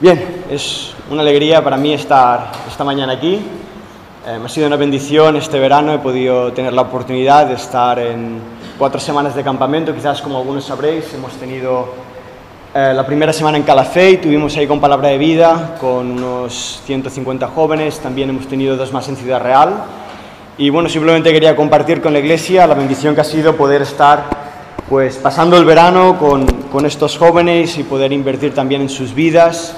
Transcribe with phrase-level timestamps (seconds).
[0.00, 3.34] Bien, es una alegría para mí estar esta mañana aquí.
[4.26, 7.98] Eh, me ha sido una bendición este verano, he podido tener la oportunidad de estar
[7.98, 8.38] en
[8.78, 11.92] cuatro semanas de campamento, quizás como algunos sabréis, hemos tenido
[12.74, 17.48] eh, la primera semana en Calafey, tuvimos ahí con Palabra de Vida, con unos 150
[17.48, 19.84] jóvenes, también hemos tenido dos más en Ciudad Real.
[20.56, 24.24] Y bueno, simplemente quería compartir con la iglesia la bendición que ha sido poder estar
[24.88, 29.76] pues pasando el verano con, con estos jóvenes y poder invertir también en sus vidas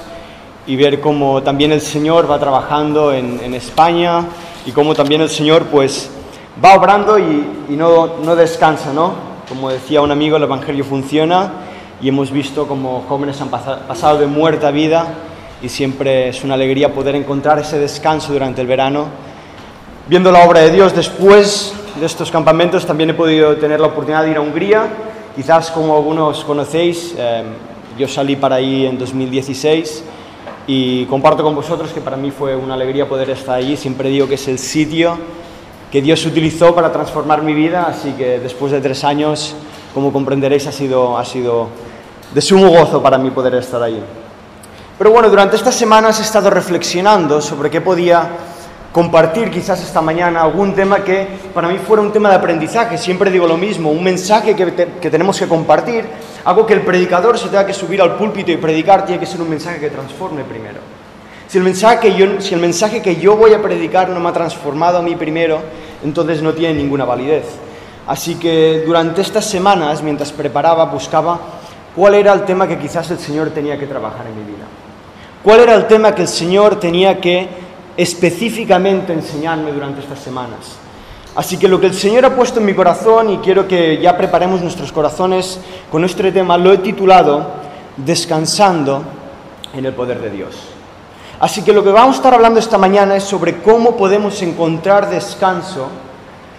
[0.65, 4.25] y ver cómo también el Señor va trabajando en, en España
[4.65, 6.09] y cómo también el Señor pues
[6.63, 9.13] va obrando y, y no, no, descansa, ¿no?
[9.49, 11.51] Como decía un amigo, el Evangelio funciona
[12.01, 15.07] y hemos visto cómo jóvenes han pasado de muerte a vida
[15.61, 19.07] y siempre es una alegría poder encontrar ese descanso durante el verano.
[20.07, 24.23] Viendo la obra de Dios después de estos campamentos también he podido tener la oportunidad
[24.23, 24.87] de ir a Hungría,
[25.35, 27.43] quizás como algunos conocéis, eh,
[27.97, 30.03] yo salí para ahí en 2016
[30.67, 33.75] y comparto con vosotros que para mí fue una alegría poder estar allí.
[33.75, 35.17] Siempre digo que es el sitio
[35.91, 39.55] que Dios utilizó para transformar mi vida, así que después de tres años,
[39.93, 41.67] como comprenderéis, ha sido, ha sido
[42.33, 44.01] de sumo gozo para mí poder estar allí.
[44.97, 48.27] Pero bueno, durante estas semanas he estado reflexionando sobre qué podía
[48.93, 52.97] compartir quizás esta mañana algún tema que para mí fuera un tema de aprendizaje.
[52.97, 56.05] Siempre digo lo mismo, un mensaje que, que, tenemos que compartir,
[56.45, 59.41] algo que el predicador se tenga que subir al púlpito y predicar, tiene que ser
[59.41, 60.79] un mensaje que transforme primero.
[61.47, 64.29] Si el, mensaje que yo, si el mensaje que yo voy a predicar no me
[64.29, 65.59] ha transformado a mí primero,
[66.03, 67.45] entonces no tiene ninguna validez.
[68.05, 71.39] Así que durante estas semanas, mientras preparaba, buscaba
[71.95, 74.65] cuál era el tema que quizás el Señor tenía que trabajar en mi vida.
[75.43, 77.62] ¿Cuál era el tema que el Señor tenía que
[77.97, 80.77] específicamente enseñarme durante estas semanas.
[81.35, 84.15] Así que lo que el Señor ha puesto en mi corazón, y quiero que ya
[84.15, 85.59] preparemos nuestros corazones
[85.91, 87.63] con este tema, lo he titulado
[87.97, 89.03] Descansando
[89.73, 90.55] en el poder de Dios.
[91.39, 95.09] Así que lo que vamos a estar hablando esta mañana es sobre cómo podemos encontrar
[95.09, 95.87] descanso,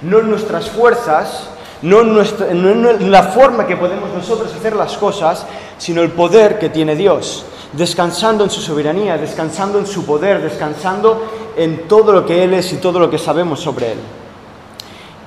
[0.02, 1.48] no en nuestras fuerzas,
[1.82, 5.46] no en, nuestra, no en la forma que podemos nosotros hacer las cosas,
[5.78, 7.46] sino el poder que tiene Dios
[7.76, 12.72] descansando en su soberanía, descansando en su poder, descansando en todo lo que Él es
[12.72, 13.98] y todo lo que sabemos sobre Él.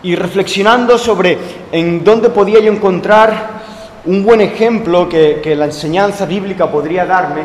[0.04, 1.38] Y reflexionando sobre
[1.72, 3.58] en dónde podía yo encontrar
[4.06, 7.44] un buen ejemplo que, que la enseñanza bíblica podría darme,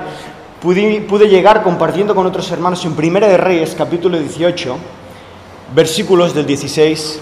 [0.60, 4.76] pude, pude, llegar compartiendo con otros hermanos en Primera de Reyes, capítulo 18,
[5.74, 7.20] versículos del 16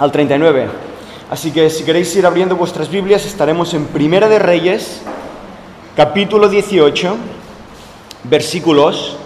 [0.00, 0.68] al 39.
[1.30, 5.02] Así que si queréis ir abriendo vuestras Biblias, estaremos en Primera de Reyes,
[5.96, 7.16] capítulo 18,
[8.24, 9.16] versículos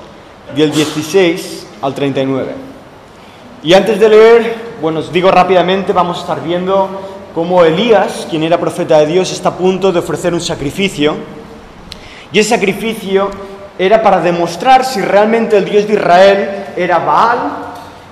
[0.54, 2.52] del 16 al 39.
[3.62, 6.90] Y antes de leer, bueno, os digo rápidamente, vamos a estar viendo
[7.34, 11.16] cómo Elías, quien era profeta de Dios, está a punto de ofrecer un sacrificio.
[12.32, 13.30] Y ese sacrificio
[13.78, 17.38] era para demostrar si realmente el Dios de Israel era Baal,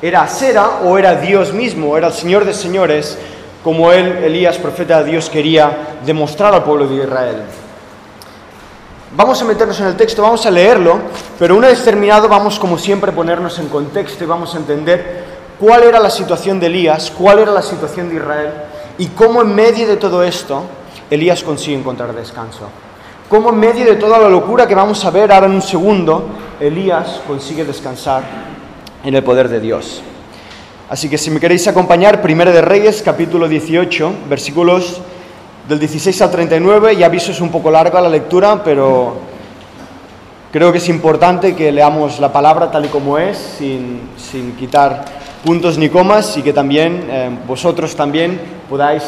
[0.01, 3.19] era Asera o era Dios mismo, era el Señor de señores,
[3.63, 7.43] como él, Elías, profeta de Dios, quería demostrar al pueblo de Israel.
[9.17, 10.99] Vamos a meternos en el texto, vamos a leerlo,
[11.39, 15.25] pero una vez terminado vamos como siempre a ponernos en contexto y vamos a entender
[15.59, 18.51] cuál era la situación de Elías, cuál era la situación de Israel
[18.99, 20.65] y cómo en medio de todo esto
[21.09, 22.69] Elías consigue encontrar descanso.
[23.31, 26.27] Cómo en medio de toda la locura que vamos a ver ahora en un segundo,
[26.61, 28.23] Elías consigue descansar
[29.03, 30.03] en el poder de Dios.
[30.91, 35.01] Así que si me queréis acompañar, Primera de Reyes, capítulo 18, versículos
[35.69, 39.17] del 16 al 39, y aviso es un poco larga la lectura, pero
[40.53, 45.05] creo que es importante que leamos la palabra tal y como es, sin, sin quitar
[45.45, 49.03] puntos ni comas, y que también eh, vosotros también podáis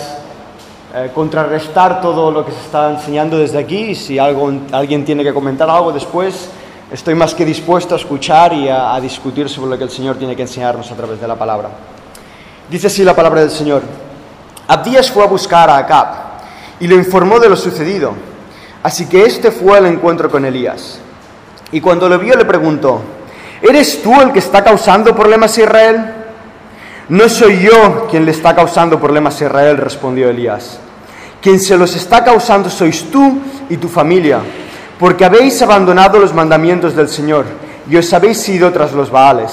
[0.95, 5.23] eh, contrarrestar todo lo que se está enseñando desde aquí, y si algo, alguien tiene
[5.23, 6.51] que comentar algo después,
[6.91, 10.17] estoy más que dispuesto a escuchar y a, a discutir sobre lo que el Señor
[10.17, 11.69] tiene que enseñarnos a través de la palabra.
[12.69, 13.83] Dice así la palabra del Señor.
[14.67, 16.28] Abdías fue a buscar a Acab
[16.81, 18.15] y le informó de lo sucedido.
[18.83, 21.01] Así que este fue al encuentro con Elías.
[21.73, 23.03] Y cuando lo vio le preguntó,
[23.61, 26.15] ¿eres tú el que está causando problemas a Israel?
[27.09, 30.79] No soy yo quien le está causando problemas a Israel, respondió Elías.
[31.43, 33.39] Quien se los está causando sois tú
[33.69, 34.41] y tu familia,
[34.99, 37.47] porque habéis abandonado los mandamientos del Señor
[37.89, 39.53] y os habéis ido tras los Baales.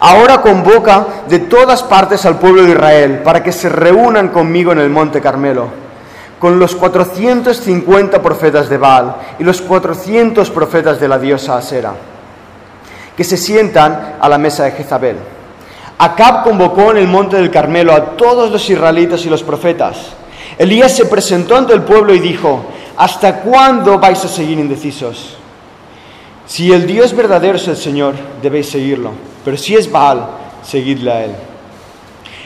[0.00, 4.78] Ahora convoca de todas partes al pueblo de Israel para que se reúnan conmigo en
[4.78, 5.79] el monte Carmelo
[6.40, 11.92] con los 450 profetas de Baal y los 400 profetas de la diosa Asera,
[13.14, 15.16] que se sientan a la mesa de Jezabel.
[15.98, 20.14] Acab convocó en el monte del Carmelo a todos los israelitas y los profetas.
[20.56, 22.64] Elías se presentó ante el pueblo y dijo,
[22.96, 25.36] ¿hasta cuándo vais a seguir indecisos?
[26.46, 29.12] Si el Dios verdadero es el Señor, debéis seguirlo,
[29.44, 30.26] pero si es Baal,
[30.62, 31.32] seguidle a él.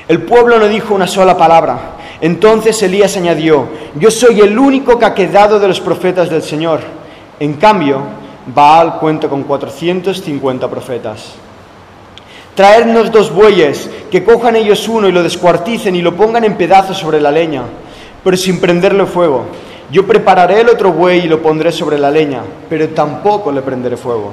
[0.08, 1.93] El pueblo no dijo una sola palabra.
[2.20, 3.66] Entonces Elías añadió,
[3.96, 6.80] yo soy el único que ha quedado de los profetas del Señor.
[7.40, 8.00] En cambio,
[8.46, 11.34] Baal cuenta con 450 profetas.
[12.54, 16.98] Traernos dos bueyes, que cojan ellos uno y lo descuarticen y lo pongan en pedazos
[16.98, 17.62] sobre la leña,
[18.22, 19.46] pero sin prenderle fuego.
[19.90, 23.96] Yo prepararé el otro buey y lo pondré sobre la leña, pero tampoco le prenderé
[23.96, 24.32] fuego.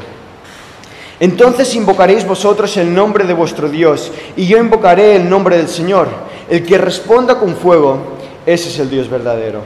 [1.19, 6.07] Entonces invocaréis vosotros el nombre de vuestro Dios, y yo invocaré el nombre del Señor.
[6.51, 7.97] El que responda con fuego,
[8.45, 9.61] ese es el Dios verdadero.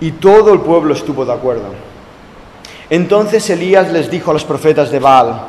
[0.00, 1.68] Y todo el pueblo estuvo de acuerdo.
[2.90, 5.40] Entonces Elías les dijo a los profetas de Baal,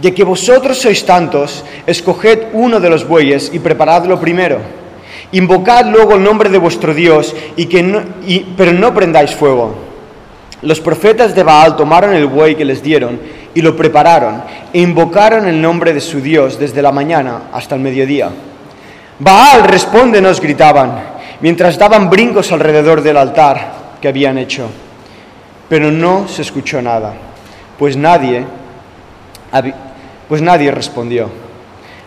[0.00, 4.56] de que vosotros sois tantos, escoged uno de los bueyes y preparadlo primero.
[5.32, 7.84] Invocad luego el nombre de vuestro Dios, y que
[8.56, 9.74] pero no prendáis fuego.
[10.62, 13.20] Los profetas de Baal tomaron el buey que les dieron
[13.52, 17.82] y lo prepararon e invocaron el nombre de su Dios desde la mañana hasta el
[17.82, 18.30] mediodía.
[19.20, 20.98] Baal, respóndenos, gritaban,
[21.40, 24.68] mientras daban brincos alrededor del altar que habían hecho.
[25.68, 27.12] Pero no se escuchó nada,
[27.78, 28.44] pues nadie,
[30.28, 31.28] pues nadie respondió.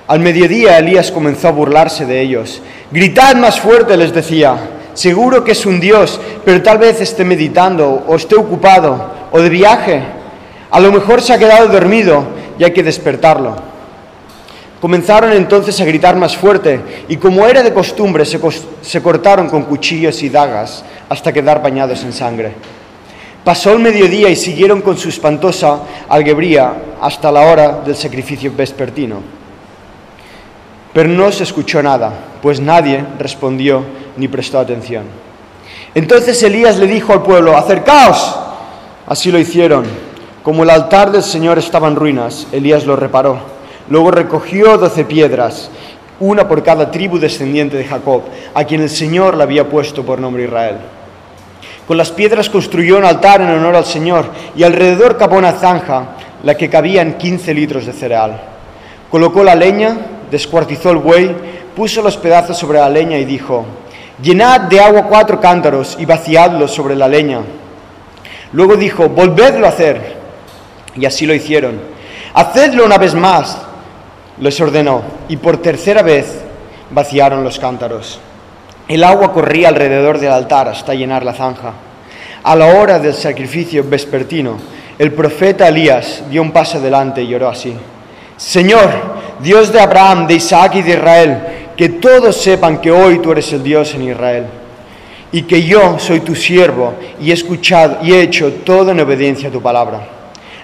[0.07, 2.61] Al mediodía Elías comenzó a burlarse de ellos.
[2.91, 4.57] Gritad más fuerte, les decía.
[4.93, 9.49] Seguro que es un Dios, pero tal vez esté meditando o esté ocupado o de
[9.49, 10.03] viaje
[10.73, 12.23] a lo mejor se ha quedado dormido
[12.57, 13.55] y hay que despertarlo.
[14.83, 20.21] Comenzaron entonces a gritar más fuerte y como era de costumbre se, cortaron con cuchillos
[20.23, 22.51] y dagas hasta quedar bañados en sangre.
[23.45, 29.21] Pasó el mediodía y siguieron con su espantosa algebría hasta la hora del sacrificio vespertino.
[30.91, 33.85] Pero no se escuchó nada, pues nadie respondió
[34.17, 35.05] ni prestó atención.
[35.95, 38.37] Entonces Elías le dijo al pueblo, acercaos.
[39.07, 39.85] Así lo hicieron
[40.43, 43.52] como el altar del Señor estaba en ruinas, Elías lo reparó.
[43.89, 45.69] Luego recogió doce piedras,
[46.19, 48.21] una por cada tribu descendiente de Jacob,
[48.53, 50.77] a quien el Señor le había puesto por nombre Israel.
[51.87, 54.25] Con las piedras construyó un altar en honor al Señor
[54.55, 58.39] y alrededor cavó una zanja, la que cabían quince litros de cereal.
[59.11, 59.97] Colocó la leña,
[60.31, 61.35] descuartizó el buey,
[61.75, 63.65] puso los pedazos sobre la leña y dijo,
[64.21, 67.41] Llenad de agua cuatro cántaros y vaciadlos sobre la leña.
[68.53, 70.23] Luego dijo, Volvedlo a hacer.
[70.95, 71.81] Y así lo hicieron.
[72.33, 73.57] Hacedlo una vez más,
[74.39, 76.41] les ordenó, y por tercera vez
[76.91, 78.19] vaciaron los cántaros.
[78.87, 81.73] El agua corría alrededor del altar hasta llenar la zanja.
[82.43, 84.57] A la hora del sacrificio vespertino,
[84.99, 87.73] el profeta Elías dio un paso adelante y lloró así.
[88.37, 88.89] Señor,
[89.39, 91.37] Dios de Abraham, de Isaac y de Israel,
[91.77, 94.45] que todos sepan que hoy tú eres el Dios en Israel
[95.31, 99.49] y que yo soy tu siervo y he escuchado y he hecho todo en obediencia
[99.49, 100.01] a tu palabra.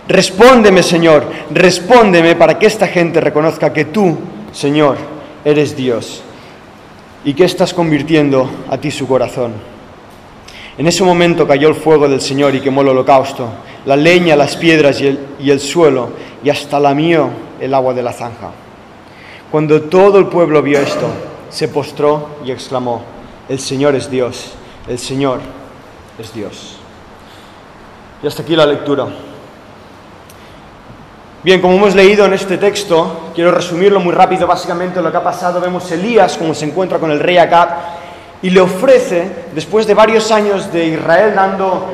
[0.09, 4.17] Respóndeme, Señor, respóndeme para que esta gente reconozca que tú,
[4.51, 4.97] Señor,
[5.45, 6.23] eres Dios
[7.23, 9.53] y que estás convirtiendo a ti su corazón.
[10.79, 13.49] En ese momento cayó el fuego del Señor y quemó el holocausto,
[13.85, 16.09] la leña, las piedras y el, y el suelo,
[16.43, 17.29] y hasta lamió
[17.59, 18.49] el agua de la zanja.
[19.51, 21.07] Cuando todo el pueblo vio esto,
[21.51, 23.03] se postró y exclamó,
[23.47, 24.53] el Señor es Dios,
[24.87, 25.39] el Señor
[26.17, 26.77] es Dios.
[28.23, 29.28] Y hasta aquí la lectura.
[31.41, 35.23] Bien, como hemos leído en este texto, quiero resumirlo muy rápido, básicamente lo que ha
[35.23, 37.69] pasado, vemos Elías como se encuentra con el rey Acab
[38.41, 41.85] y le ofrece, después de varios años de Israel dando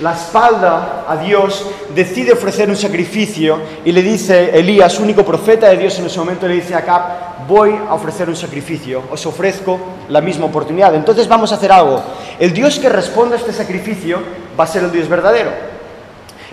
[0.00, 5.76] la espalda a Dios, decide ofrecer un sacrificio y le dice Elías, único profeta de
[5.76, 7.02] Dios en ese momento, le dice a Acab,
[7.48, 9.76] voy a ofrecer un sacrificio, os ofrezco
[10.08, 10.94] la misma oportunidad.
[10.94, 12.00] Entonces vamos a hacer algo.
[12.38, 14.20] El Dios que responda a este sacrificio
[14.58, 15.73] va a ser el Dios verdadero.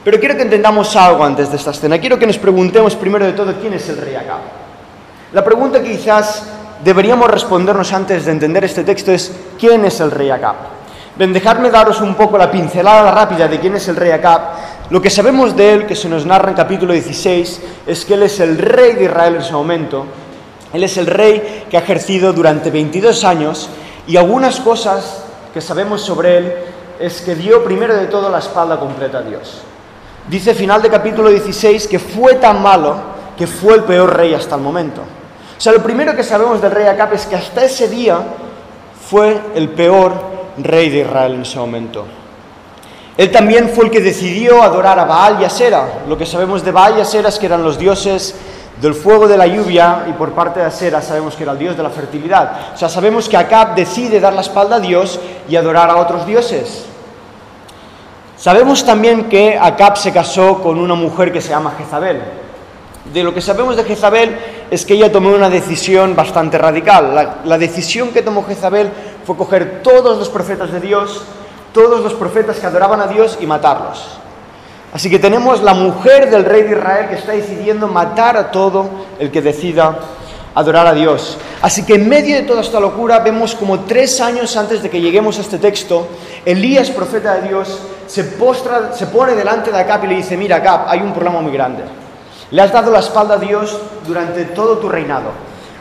[0.03, 1.99] Pero quiero que entendamos algo antes de esta escena.
[1.99, 4.39] Quiero que nos preguntemos primero de todo quién es el rey Acab.
[5.31, 6.43] La pregunta que quizás
[6.83, 10.55] deberíamos respondernos antes de entender este texto es ¿quién es el rey Acab?
[11.15, 14.41] Ven, dejadme daros un poco la pincelada rápida de quién es el rey Acab.
[14.89, 18.23] Lo que sabemos de él, que se nos narra en capítulo 16, es que él
[18.23, 20.05] es el rey de Israel en ese momento.
[20.73, 23.69] Él es el rey que ha ejercido durante 22 años
[24.07, 26.53] y algunas cosas que sabemos sobre él
[26.99, 29.61] es que dio primero de todo la espalda completa a Dios.
[30.27, 32.95] Dice final de capítulo 16 que fue tan malo
[33.37, 35.01] que fue el peor rey hasta el momento.
[35.01, 38.19] O sea, lo primero que sabemos del rey Acab es que hasta ese día
[39.09, 40.13] fue el peor
[40.57, 42.05] rey de Israel en ese momento.
[43.17, 45.87] Él también fue el que decidió adorar a Baal y a.
[46.07, 48.35] Lo que sabemos de Baal y Asera es que eran los dioses
[48.79, 51.77] del fuego de la lluvia y por parte de Asera sabemos que era el dios
[51.77, 52.73] de la fertilidad.
[52.73, 56.25] O sea, sabemos que Acab decide dar la espalda a Dios y adorar a otros
[56.25, 56.85] dioses.
[58.41, 62.23] Sabemos también que Acab se casó con una mujer que se llama Jezabel.
[63.13, 64.35] De lo que sabemos de Jezabel
[64.71, 67.37] es que ella tomó una decisión bastante radical.
[67.45, 68.89] La, decisión que tomó Jezabel
[69.27, 71.21] fue coger todos los profetas de Dios,
[71.71, 74.17] todos los profetas que adoraban a Dios y matarlos.
[74.91, 78.89] Así que tenemos la mujer del rey de Israel que está decidiendo matar a todo
[79.19, 79.99] el que decida
[80.55, 81.37] adorar a Dios.
[81.61, 85.01] Así que en medio de toda esta locura vemos como tres años antes de que
[85.01, 86.07] lleguemos a este texto,
[86.45, 90.57] Elías, profeta de Dios, se, postra, se pone delante de Acab y le dice, mira
[90.57, 91.83] Acab, hay un problema muy grande.
[92.51, 95.31] Le has dado la espalda a Dios durante todo tu reinado.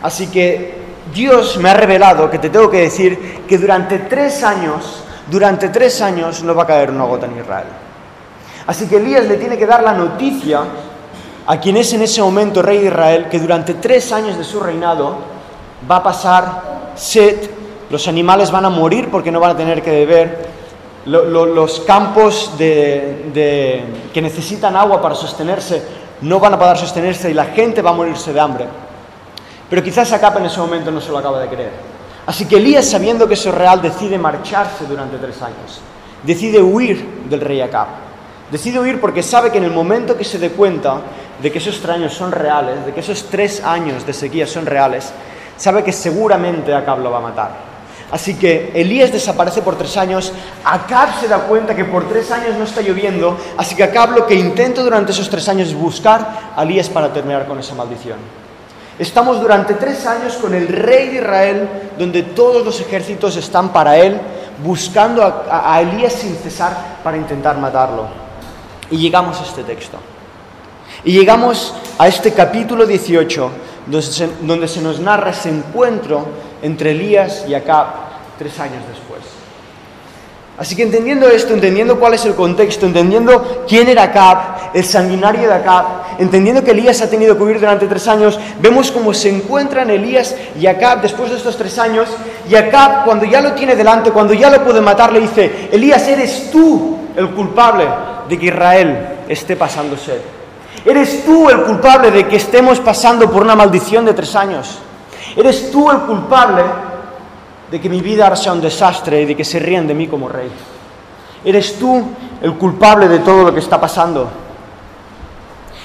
[0.03, 0.79] Así que
[1.13, 6.01] Dios me ha revelado que te tengo que decir que durante tres años, durante tres
[6.01, 7.67] años no va a caer una gota en Israel.
[8.67, 10.63] Así que Elías le tiene que dar la noticia
[11.47, 14.61] a quien es en ese momento rey de Israel, que durante tres años de su
[14.61, 15.17] reinado
[15.91, 17.51] va a pasar sed,
[17.91, 20.49] los animales van a morir porque no van a tener que beber,
[21.07, 25.83] los campos que necesitan agua para sostenerse
[26.21, 28.67] no van a poder sostenerse y la gente va a morirse de hambre.
[29.69, 31.73] Pero quizás Acap en ese momento no se lo acaba de creer.
[32.27, 35.81] Así que Elías, sabiendo que eso es real, decide marcharse durante tres años.
[36.23, 37.87] Decide huir del rey Acab.
[38.51, 41.01] Decide huir porque sabe que en el momento que se dé cuenta
[41.43, 44.67] de que esos tres años son reales, de que esos tres años de sequía son
[44.67, 45.13] reales,
[45.57, 47.71] sabe que seguramente Acab lo va a matar.
[48.11, 50.33] Así que Elías desaparece por tres años,
[50.65, 54.27] Acab se da cuenta que por tres años no está lloviendo, así que Acab lo
[54.27, 58.19] que intenta durante esos tres años buscar a Elías para terminar con esa maldición.
[58.99, 61.69] Estamos durante tres años con el rey de Israel,
[61.99, 64.21] donde todos los ejércitos están para él,
[64.63, 68.09] buscando a Elías sin cesar para intentar matarlo.
[68.91, 69.99] Y llegamos a este texto.
[71.05, 73.51] Y llegamos a este capítulo 18,
[73.87, 76.27] donde se, nos narra ese encuentro
[76.63, 77.87] entre Elías y Acab
[78.39, 79.21] tres años después.
[80.59, 85.49] Así que entendiendo esto, entendiendo cuál es el contexto, entendiendo quién era Acab, el sanguinario
[85.49, 85.87] de Acab,
[86.19, 90.37] entendiendo que Elías ha tenido que huir durante tres años, vemos cómo se encuentran Elías
[90.61, 92.11] y Acab después de estos tres años,
[92.47, 96.07] y Acab cuando ya lo tiene delante, cuando ya lo puede matar, le dice, Elías,
[96.07, 97.87] eres tú el culpable
[98.29, 100.40] de que Israel esté pasando sed.
[100.85, 104.79] Eres tú el culpable de que estemos pasando por una maldición de tres años.
[105.37, 106.63] Eres tú el culpable
[107.71, 110.07] de que mi vida ahora sea un desastre y de que se rían de mí
[110.07, 110.51] como rey.
[111.45, 112.03] Eres tú
[112.43, 114.29] el culpable de todo lo que está pasando.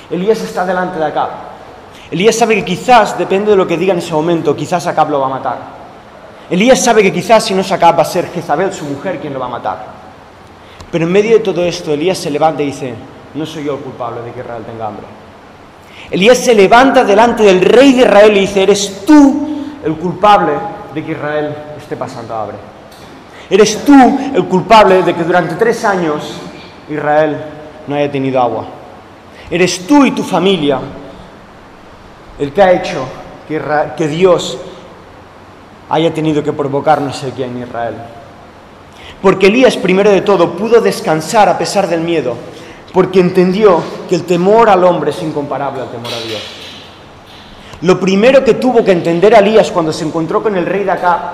[0.10, 1.30] Elías está delante de Acab.
[2.12, 5.20] Elías sabe que quizás, depende de lo que diga en ese momento, quizás Acab lo
[5.20, 5.58] va a matar.
[6.50, 9.34] Elías sabe que quizás si no es Acab va a ser Jezabel, su mujer, quien
[9.34, 9.86] lo va a matar.
[10.92, 12.94] Pero en medio de todo esto, Elías se levanta y dice,
[13.36, 15.06] no soy yo el culpable de que Israel tenga hambre.
[16.10, 20.54] Elías se levanta delante del rey de Israel y dice, eres tú el culpable
[20.94, 22.58] de que Israel esté pasando hambre.
[23.50, 23.94] Eres tú
[24.34, 26.34] el culpable de que durante tres años
[26.90, 27.38] Israel
[27.88, 28.66] no haya tenido agua.
[29.50, 30.80] Eres tú y tu familia
[32.40, 33.06] el que ha hecho
[33.48, 34.58] que, Dios
[35.90, 37.96] haya tenido que provocar una sequía en Israel.
[39.22, 42.36] Porque Elías, primero de todo, pudo descansar a pesar del miedo,
[42.96, 46.40] porque entendió que el temor al hombre es incomparable al temor a Dios.
[47.82, 51.34] Lo primero que tuvo que entender Elías cuando se encontró con el rey de acá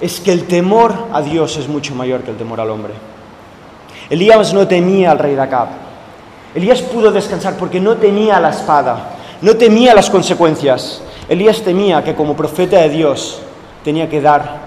[0.00, 2.92] es que el temor a Dios es mucho mayor que el temor al hombre.
[4.10, 5.68] Elías no temía al rey de Acab.
[6.56, 9.10] Elías pudo descansar porque no temía la espada,
[9.40, 11.02] no temía las consecuencias.
[11.28, 13.42] Elías temía que como profeta de Dios
[13.84, 14.58] tenía que dar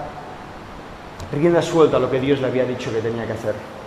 [1.34, 3.81] rienda suelta a lo que Dios le había dicho que tenía que hacer.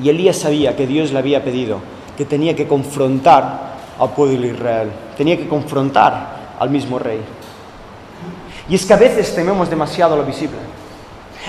[0.00, 1.80] Y Elías sabía que Dios le había pedido
[2.16, 7.20] que tenía que confrontar al pueblo de Israel, tenía que confrontar al mismo rey.
[8.68, 10.58] Y es que a veces tememos demasiado lo visible.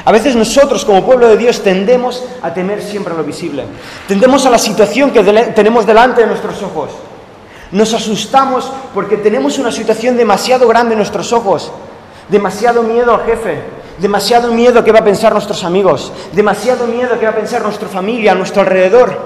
[0.06, 3.64] A veces nosotros como pueblo de Dios tendemos a temer siempre lo visible.
[4.08, 5.22] Tendemos a la situación que
[5.54, 6.90] tenemos delante de nuestros ojos.
[7.72, 11.72] Nos asustamos porque tenemos una situación demasiado grande en nuestros ojos.
[12.30, 13.62] Demasiado miedo al jefe,
[14.00, 17.36] demasiado miedo a qué va a pensar nuestros amigos, demasiado miedo a qué va a
[17.36, 19.18] pensar nuestra familia, a nuestro alrededor,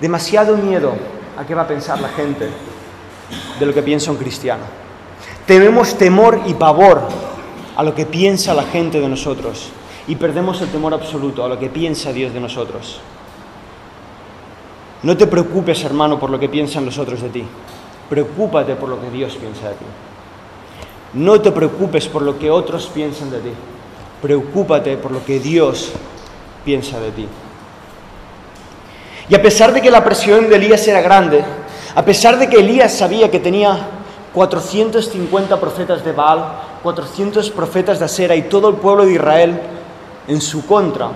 [0.00, 0.92] demasiado miedo
[1.36, 2.48] a qué va a pensar la gente
[3.58, 4.64] de lo que piensa un cristiano.
[5.46, 7.02] Tenemos temor y pavor
[7.76, 9.70] a lo que piensa la gente de nosotros
[10.06, 13.00] y perdemos el temor absoluto a lo que piensa Dios de nosotros.
[15.02, 17.44] No te preocupes, hermano, por lo que piensan los otros de ti.
[18.08, 19.84] Preocúpate por lo que Dios piensa de ti.
[21.14, 23.50] No te preocupes por lo que otros piensan de ti.
[24.22, 25.92] Preocúpate por lo que Dios
[26.64, 27.26] piensa de ti.
[29.28, 31.44] Y a pesar de que la presión de Elías era grande,
[31.94, 33.78] a pesar de que Elías sabía que tenía
[34.34, 36.44] 450 profetas de Baal,
[36.82, 39.60] 400 profetas de Asera y todo el pueblo de Israel
[40.28, 41.10] en su contra,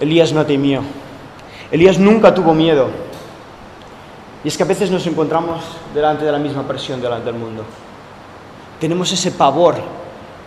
[0.00, 0.82] Elías no temió.
[1.70, 2.88] Elías nunca tuvo miedo.
[4.44, 7.64] Y es que a veces nos encontramos delante de la misma presión delante del mundo.
[8.84, 9.76] Tenemos ese pavor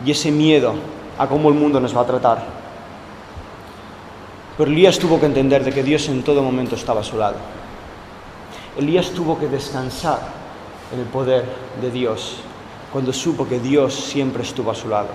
[0.06, 0.76] y ese miedo
[1.18, 2.44] a cómo el mundo nos va a tratar.
[4.56, 7.38] Pero Elías tuvo que entender de que Dios en todo momento estaba a su lado.
[8.78, 10.20] Elías tuvo que descansar
[10.94, 11.46] en el poder
[11.82, 12.36] de Dios
[12.94, 15.10] cuando supo que Dios siempre estuvo a su lado.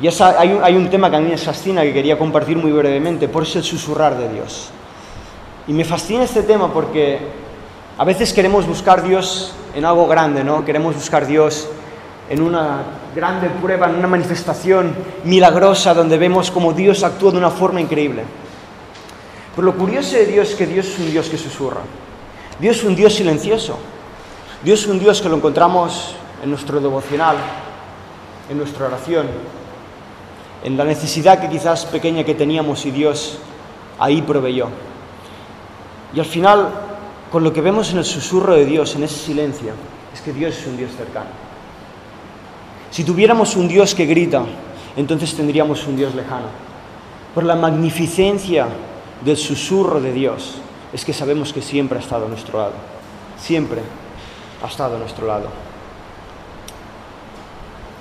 [0.00, 2.72] Y hay, un, hay un tema que a mí me fascina que quería compartir muy
[2.72, 4.70] brevemente, por eso el susurrar de Dios.
[5.68, 7.41] Y me fascina este tema porque
[8.02, 10.64] a veces queremos buscar Dios en algo grande, ¿no?
[10.64, 11.68] Queremos buscar Dios
[12.28, 12.82] en una
[13.14, 14.92] grande prueba, en una manifestación
[15.22, 18.24] milagrosa donde vemos como Dios actúa de una forma increíble.
[19.54, 21.82] Pero lo curioso de Dios es que Dios es un Dios que susurra.
[22.58, 23.78] Dios es un Dios silencioso.
[24.64, 27.36] Dios es un Dios que lo encontramos en nuestro devocional,
[28.50, 29.28] en nuestra oración,
[30.64, 33.38] en la necesidad que quizás pequeña que teníamos y Dios
[34.00, 34.66] ahí proveyó.
[36.12, 36.68] Y al final,
[37.32, 39.72] con lo que vemos en el susurro de Dios, en ese silencio,
[40.12, 41.30] es que Dios es un Dios cercano.
[42.90, 44.44] Si tuviéramos un Dios que grita,
[44.98, 46.48] entonces tendríamos un Dios lejano.
[47.34, 48.66] Por la magnificencia
[49.24, 50.58] del susurro de Dios
[50.92, 52.74] es que sabemos que siempre ha estado a nuestro lado.
[53.38, 53.80] Siempre
[54.62, 55.48] ha estado a nuestro lado.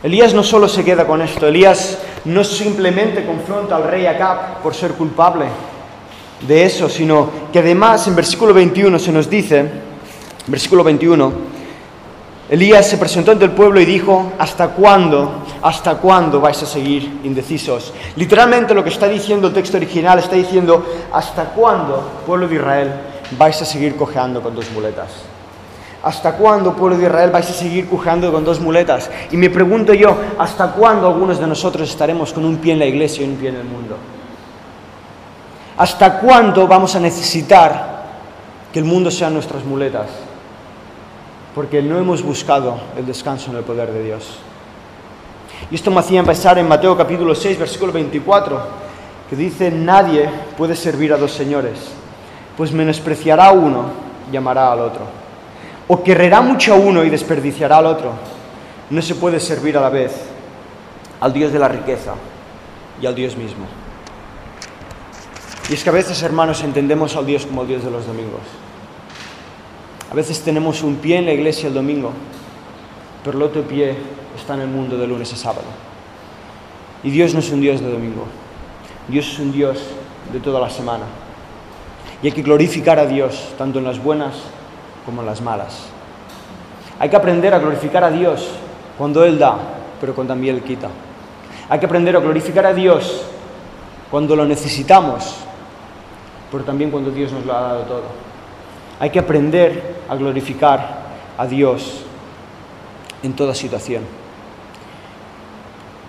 [0.03, 4.75] Elías no solo se queda con esto, Elías no simplemente confronta al rey Acab por
[4.75, 5.45] ser culpable
[6.47, 9.65] de eso, sino que además en versículo 21 se nos dice,
[10.47, 11.31] versículo 21,
[12.49, 17.21] Elías se presentó ante el pueblo y dijo, ¿hasta cuándo, hasta cuándo vais a seguir
[17.23, 17.93] indecisos?
[18.17, 22.91] Literalmente lo que está diciendo el texto original está diciendo, ¿hasta cuándo, pueblo de Israel,
[23.37, 25.07] vais a seguir cojeando con dos muletas?
[26.03, 29.09] ¿Hasta cuándo, pueblo de Israel, vais a seguir cojeando con dos muletas?
[29.31, 32.85] Y me pregunto yo, ¿hasta cuándo algunos de nosotros estaremos con un pie en la
[32.85, 33.95] iglesia y un pie en el mundo?
[35.81, 38.03] ¿Hasta cuándo vamos a necesitar
[38.71, 40.09] que el mundo sea nuestras muletas?
[41.55, 44.37] Porque no hemos buscado el descanso en el poder de Dios.
[45.71, 48.61] Y esto me hacía empezar en Mateo capítulo 6, versículo 24,
[49.27, 51.79] que dice, nadie puede servir a dos señores,
[52.55, 53.85] pues menospreciará a uno
[54.31, 55.05] y amará al otro.
[55.87, 58.11] O querrá mucho a uno y desperdiciará al otro.
[58.91, 60.13] No se puede servir a la vez
[61.19, 62.13] al Dios de la riqueza
[63.01, 63.80] y al Dios mismo.
[65.69, 68.41] Y es que a veces, hermanos, entendemos al Dios como el Dios de los domingos.
[70.11, 72.11] A veces tenemos un pie en la iglesia el domingo,
[73.23, 73.95] pero el otro pie
[74.37, 75.67] está en el mundo de lunes a sábado.
[77.03, 78.25] Y Dios no es un Dios de domingo,
[79.07, 79.79] Dios es un Dios
[80.33, 81.05] de toda la semana.
[82.21, 84.35] Y hay que glorificar a Dios tanto en las buenas
[85.05, 85.87] como en las malas.
[86.99, 88.47] Hay que aprender a glorificar a Dios
[88.97, 89.57] cuando Él da,
[89.99, 90.89] pero cuando también Él quita.
[91.69, 93.23] Hay que aprender a glorificar a Dios
[94.11, 95.37] cuando lo necesitamos,
[96.51, 98.03] pero también cuando Dios nos lo ha dado todo.
[98.99, 101.01] Hay que aprender a glorificar
[101.37, 102.03] a Dios
[103.23, 104.03] en toda situación.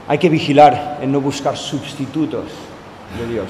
[0.08, 2.44] Hay que vigilar en no buscar sustitutos
[3.18, 3.46] de Dios.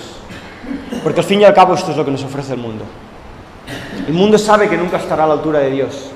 [1.02, 2.84] Porque al fin y al cabo esto es lo que nos ofrece el mundo.
[4.06, 6.10] El mundo sabe que nunca estará a la altura de Dios,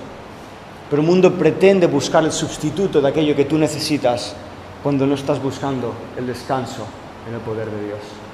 [0.90, 4.34] pero el mundo pretende buscar el sustituto de aquello que tú necesitas
[4.82, 6.86] cuando no estás buscando el descanso
[7.26, 8.25] en el poder de Dios.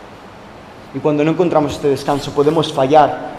[0.95, 3.33] Y cuando no encontramos este descanso podemos fallar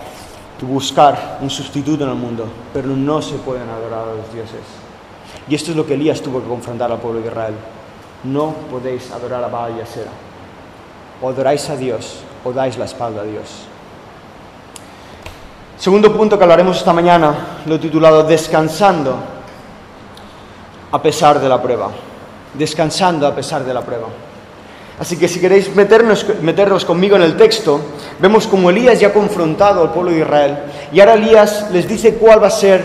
[0.63, 4.61] y buscar un sustituto en el mundo, pero no se pueden adorar a los dioses.
[5.49, 7.53] Y esto es lo que Elías tuvo que confrontar al pueblo de Israel.
[8.23, 9.85] No podéis adorar a Baal y a.
[11.21, 13.67] O adoráis a Dios o dais la espalda a Dios.
[15.77, 19.17] Segundo punto que hablaremos esta mañana, lo titulado Descansando
[20.91, 21.91] a pesar de la prueba.
[22.53, 24.07] Descansando a pesar de la prueba.
[24.99, 27.82] Así que si queréis meternos, conmigo en el texto,
[28.19, 30.58] vemos como Elías ya ha confrontado al pueblo de Israel
[30.91, 32.82] y ahora Elías les dice cuál va a ser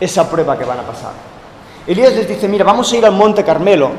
[0.00, 1.12] esa prueba que van a pasar.
[1.86, 3.90] Elías les dice, mira, vamos a ir al monte Carmelo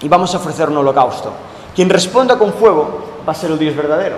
[0.00, 1.32] y vamos a ofrecer un holocausto.
[1.74, 4.16] Quien responda con fuego va a ser el Dios verdadero.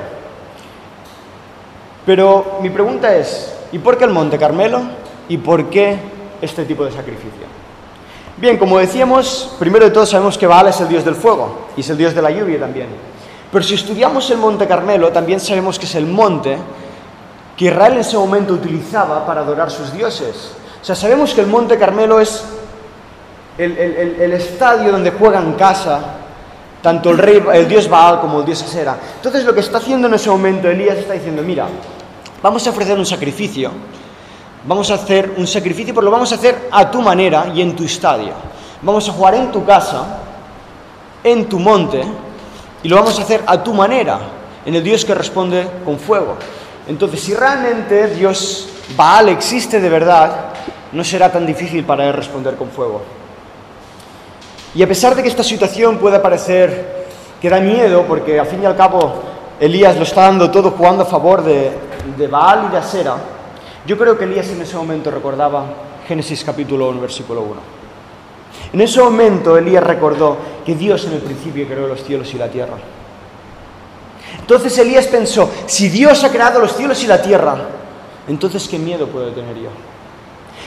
[2.07, 4.83] Pero mi pregunta es, ¿y por qué el monte Carmelo?
[5.29, 5.99] ¿Y por qué
[6.41, 7.54] este tipo de sacrificio?
[8.37, 11.83] Bien, como decíamos, primero de todo sabemos que Baal es el dios del fuego y
[11.83, 12.89] es el dios de la lluvia también.
[13.53, 16.59] Pero si estudiamos el monte Carmelo, también sabemos que es el monte
[17.57, 20.51] que Israel en ese momento utilizaba para adorar sus dioses.
[20.83, 22.45] O sea, sabemos que el monte Carmelo es
[23.57, 26.01] el, estadio donde juegan casa
[26.83, 28.99] tanto el, rey, el dios Baal como el dios Asera.
[29.15, 31.69] Entonces lo que está haciendo en ese momento Elías está diciendo, mira,
[32.43, 33.71] vamos a ofrecer un sacrificio
[34.67, 37.77] Vamos a hacer un sacrificio, pero lo vamos a hacer a tu manera y en
[37.77, 38.33] tu estadio.
[38.81, 40.05] Vamos a jugar en tu casa,
[41.23, 42.03] en tu monte,
[42.83, 44.19] y lo vamos a hacer a tu manera.
[44.67, 46.37] en el Dios que responde con fuego.
[46.89, 50.47] Entonces, si realmente Dios Baal existe de verdad,
[50.93, 53.03] no será tan difícil para él responder con fuego.
[54.75, 57.05] Y a pesar de que esta situación pueda parecer
[57.43, 59.15] que da miedo, porque al fin y al cabo
[59.61, 61.71] Elías lo está dando todo jugando a favor de,
[62.17, 63.17] de Baal y de Asera,
[63.87, 65.67] yo creo que Elías en ese momento recordaba
[66.09, 67.55] Génesis capítulo 1, versículo 1.
[68.73, 72.49] En ese momento Elías recordó que Dios en el principio creó los cielos y la
[72.49, 72.77] tierra.
[74.39, 77.57] Entonces Elías pensó, si Dios ha creado los cielos y la tierra,
[78.27, 79.71] entonces ¿qué miedo puedo tener yo?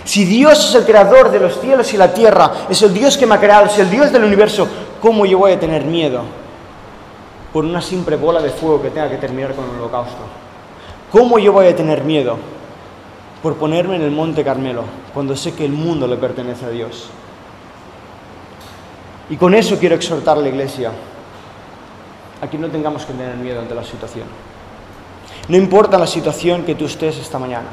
[0.04, 3.26] Si Dios es el creador de los cielos y la tierra, es el Dios que
[3.26, 4.68] me ha creado, es el Dios del universo,
[5.02, 6.22] ¿cómo yo voy a tener miedo
[7.52, 10.22] por una simple bola de fuego que tenga que terminar con un holocausto?
[11.12, 12.38] ¿Cómo yo voy a tener miedo
[13.42, 17.10] por ponerme en el monte Carmelo cuando sé que el mundo le pertenece a Dios?
[19.30, 20.92] Y con eso quiero exhortar a la iglesia
[22.42, 24.28] a que no tengamos que tener miedo ante la situación.
[25.50, 27.68] No importa la situación que tú estés esta mañana.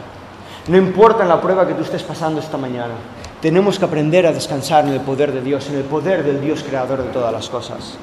[0.68, 2.94] No importa la prueba que tú estés pasando esta mañana,
[3.42, 6.64] tenemos que aprender a descansar en el poder de Dios, en el poder del Dios
[6.66, 7.98] creador de todas las cosas.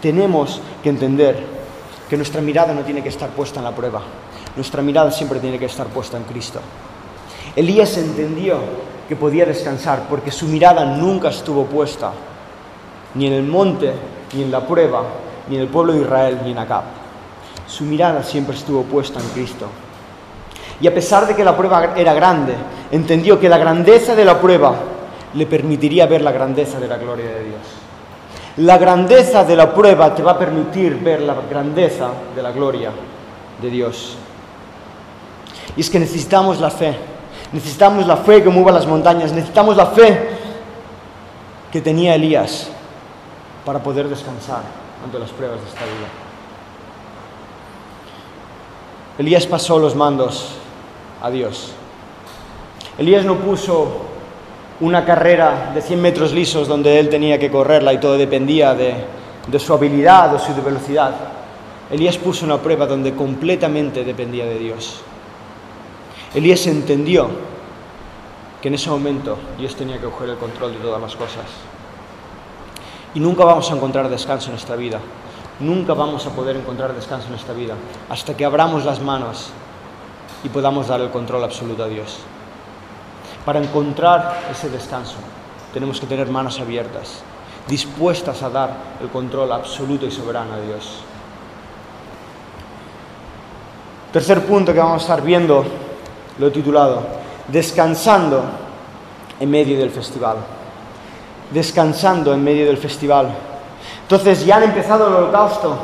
[0.00, 1.44] Tenemos que entender
[2.08, 4.00] que nuestra mirada no tiene que estar puesta en la prueba,
[4.56, 6.60] nuestra mirada siempre tiene que estar puesta en Cristo.
[7.56, 8.58] Elías entendió
[9.08, 12.12] que podía descansar porque su mirada nunca estuvo puesta
[13.14, 13.92] ni en el monte,
[14.34, 15.02] ni en la prueba,
[15.48, 16.84] ni en el pueblo de Israel, ni en Acab.
[17.66, 19.66] Su mirada siempre estuvo puesta en Cristo.
[20.80, 22.54] Y a pesar de que la prueba era grande,
[22.90, 24.74] entendió que la grandeza de la prueba
[25.34, 27.60] le permitiría ver la grandeza de la gloria de Dios.
[28.56, 32.90] La grandeza de la prueba te va a permitir ver la grandeza de la gloria
[33.60, 34.16] de Dios.
[35.76, 36.96] Y es que necesitamos la fe.
[37.52, 39.32] Necesitamos la fe que mueva las montañas.
[39.32, 40.30] Necesitamos la fe
[41.72, 42.68] que tenía Elías
[43.64, 44.62] para poder descansar
[45.04, 46.08] ante las pruebas de esta vida.
[49.18, 50.54] Elías pasó los mandos
[51.22, 51.72] a Dios.
[52.98, 54.06] Elías no puso
[54.80, 58.94] una carrera de 100 metros lisos donde él tenía que correrla y todo dependía de,
[59.46, 61.14] de su habilidad o su velocidad.
[61.90, 65.02] Elías puso una prueba donde completamente dependía de Dios.
[66.34, 67.28] Elías entendió
[68.62, 71.46] que en ese momento Dios tenía que coger el control de todas las cosas.
[73.14, 75.00] Y nunca vamos a encontrar descanso en esta vida.
[75.58, 77.74] Nunca vamos a poder encontrar descanso en esta vida
[78.08, 79.50] hasta que abramos las manos
[80.44, 82.18] y podamos dar el control absoluto a Dios.
[83.44, 85.16] Para encontrar ese descanso
[85.72, 87.22] tenemos que tener manos abiertas,
[87.68, 91.02] dispuestas a dar el control absoluto y soberano a Dios.
[94.12, 95.64] Tercer punto que vamos a estar viendo,
[96.40, 97.02] lo he titulado,
[97.48, 98.42] Descansando
[99.38, 100.38] en medio del festival.
[101.52, 103.28] Descansando en medio del festival.
[104.02, 105.76] Entonces ya han empezado el holocausto,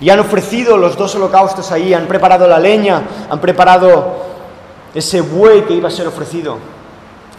[0.00, 4.16] y han ofrecido los dos holocaustos ahí, han preparado la leña, han preparado
[4.92, 6.58] ese buey que iba a ser ofrecido.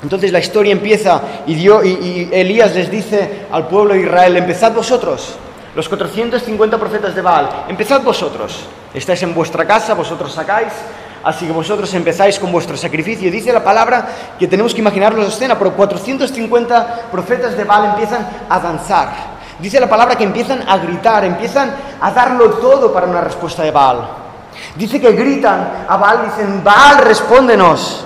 [0.01, 4.73] Entonces la historia empieza y, Dios, y, Elías les dice al pueblo de Israel, empezad
[4.73, 5.35] vosotros,
[5.75, 8.61] los 450 profetas de Baal, empezad vosotros,
[8.93, 10.73] estáis en vuestra casa, vosotros sacáis,
[11.23, 13.31] así que vosotros empezáis con vuestro sacrificio.
[13.31, 14.07] Dice la palabra
[14.37, 19.33] que tenemos que imaginarnos la escena, pero 450 profetas de Baal empiezan a danzar.
[19.59, 23.71] Dice la palabra que empiezan a gritar, empiezan a darlo todo para una respuesta de
[23.71, 24.07] Baal.
[24.75, 28.05] Dice que gritan a Baal, dicen, Baal, respóndenos.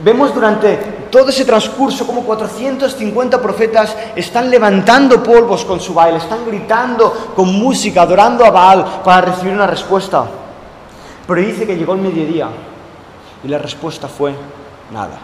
[0.00, 0.76] Vemos durante
[1.10, 7.52] todo ese transcurso como 450 profetas están levantando polvos con su baile, están gritando con
[7.54, 10.24] música, adorando a Baal para recibir una respuesta.
[11.26, 12.48] Pero dice que llegó el mediodía
[13.44, 14.34] y la respuesta fue
[14.92, 15.18] nada.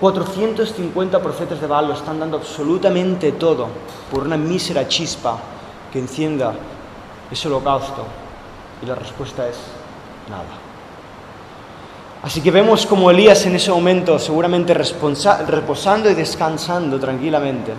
[0.00, 3.68] 450 profetas de Baal lo están dando absolutamente todo
[4.10, 5.38] por una mísera chispa
[5.92, 6.54] que encienda
[7.30, 8.06] ese holocausto.
[8.82, 9.56] Y la respuesta es
[10.30, 10.70] nada.
[12.22, 17.72] Así que vemos como Elías en ese momento, seguramente reposando y descansando tranquilamente,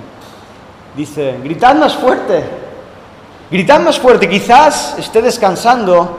[0.96, 2.44] dice, gritad más fuerte,
[3.52, 6.18] gritad más fuerte, quizás esté descansando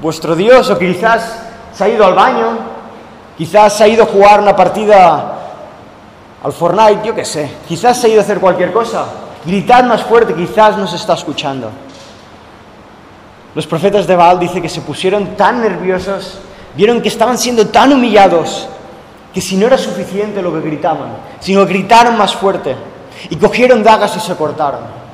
[0.00, 1.36] vuestro Dios o quizás
[1.74, 2.58] se ha ido al baño,
[3.36, 5.34] quizás se ha ido a jugar una partida
[6.42, 9.06] al Fortnite, yo qué sé, quizás se ha ido a hacer cualquier cosa.
[9.44, 11.70] Gritad más fuerte, quizás nos está escuchando.
[13.54, 16.38] Los profetas de Baal dice que se pusieron tan nerviosos,
[16.76, 18.68] vieron que estaban siendo tan humillados,
[19.34, 21.08] que si no era suficiente lo que gritaban,
[21.40, 22.76] sino gritaron más fuerte
[23.30, 25.07] y cogieron dagas y se cortaron.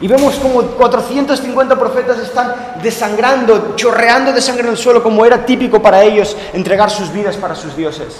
[0.00, 5.44] Y vemos como 450 profetas están desangrando, chorreando de sangre en el suelo, como era
[5.44, 8.16] típico para ellos entregar sus vidas para sus dioses.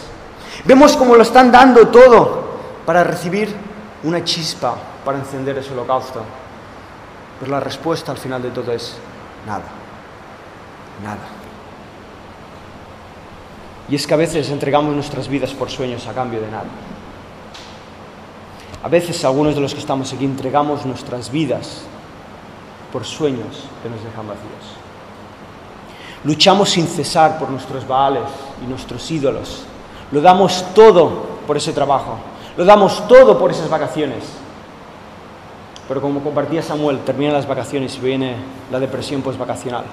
[0.65, 2.49] Vemos cómo lo están dando todo
[2.85, 3.55] para recibir
[4.03, 6.23] una chispa para encender ese holocausto.
[7.39, 8.97] Pero la respuesta al final de todo es
[9.47, 9.63] nada,
[11.05, 11.19] nada.
[13.89, 16.67] Y es que a veces entregamos nuestras vidas por sueños a cambio de nada.
[18.83, 21.83] A veces algunos de los que estamos aquí entregamos nuestras vidas
[22.93, 24.79] por sueños que nos dejan vacíos.
[26.25, 28.25] Luchamos sin cesar por nuestros baales
[28.65, 29.65] y nuestros ídolos.
[30.13, 32.19] Lo damos todo por ese trabajo.
[32.57, 34.25] Lo damos todo por esas vacaciones.
[35.87, 38.37] Pero como compartía Samuel, terminan las vacaciones y viene
[38.71, 39.85] la depresión postvacacional.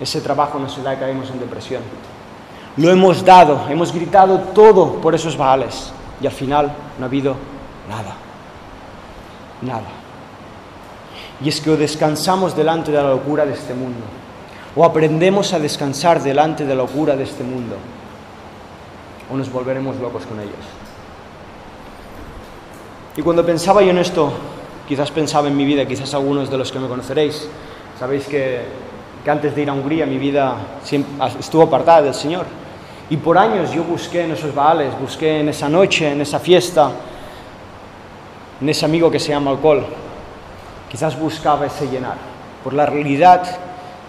[0.00, 1.82] Ese trabajo nos da y caemos en depresión.
[2.76, 7.36] Lo hemos dado, hemos gritado todo por esos baales y al final no ha habido
[7.88, 8.14] nada.
[9.62, 9.88] Nada.
[11.40, 14.04] Y es que o descansamos delante de la locura de este mundo,
[14.76, 17.76] o aprendemos a descansar delante de la locura de este mundo,
[19.30, 20.54] o nos volveremos locos con ellos.
[23.16, 24.32] Y cuando pensaba yo en esto,
[24.86, 27.48] quizás pensaba en mi vida, quizás algunos de los que me conoceréis,
[27.98, 28.62] sabéis que,
[29.24, 30.56] que antes de ir a Hungría mi vida
[31.38, 32.46] estuvo apartada del Señor.
[33.10, 36.92] Y por años yo busqué en esos baales, busqué en esa noche, en esa fiesta,
[38.60, 39.84] en ese amigo que se llama alcohol.
[40.90, 42.16] Quizás buscaba ese llenar.
[42.64, 43.42] Por la realidad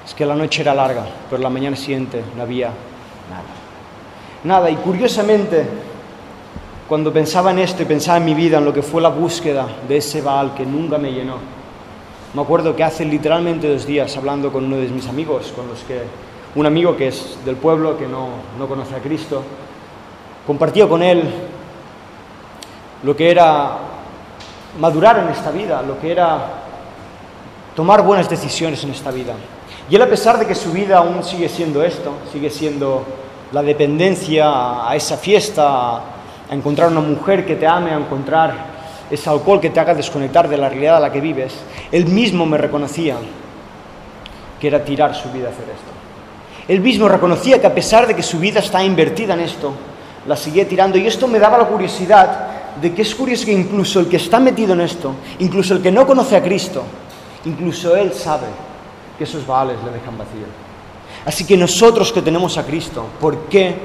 [0.05, 2.67] es que la noche era larga, pero la mañana siguiente no había
[3.29, 3.43] nada.
[4.43, 4.69] Nada.
[4.69, 5.67] Y curiosamente,
[6.87, 9.67] cuando pensaba en esto y pensaba en mi vida, en lo que fue la búsqueda
[9.87, 11.35] de ese Baal que nunca me llenó,
[12.33, 15.79] me acuerdo que hace literalmente dos días, hablando con uno de mis amigos, con los
[15.79, 16.03] que,
[16.55, 19.43] un amigo que es del pueblo, que no, no conoce a Cristo,
[20.45, 21.23] compartía con él
[23.03, 23.77] lo que era
[24.77, 26.39] madurar en esta vida, lo que era
[27.75, 29.33] tomar buenas decisiones en esta vida.
[29.89, 33.03] Y él a pesar de que su vida aún sigue siendo esto, sigue siendo
[33.51, 36.01] la dependencia a esa fiesta, a
[36.51, 38.53] encontrar una mujer que te ame, a encontrar
[39.09, 41.55] ese alcohol que te haga desconectar de la realidad a la que vives,
[41.91, 43.15] él mismo me reconocía
[44.59, 45.91] que era tirar su vida a hacer esto.
[46.67, 49.73] Él mismo reconocía que a pesar de que su vida está invertida en esto,
[50.27, 52.48] la seguía tirando y esto me daba la curiosidad
[52.81, 55.91] de que es curioso que incluso el que está metido en esto, incluso el que
[55.91, 56.83] no conoce a Cristo,
[57.45, 58.47] incluso él sabe
[59.17, 60.45] que esos baales le dejan vacío.
[61.25, 63.75] Así que nosotros que tenemos a Cristo, ¿por qué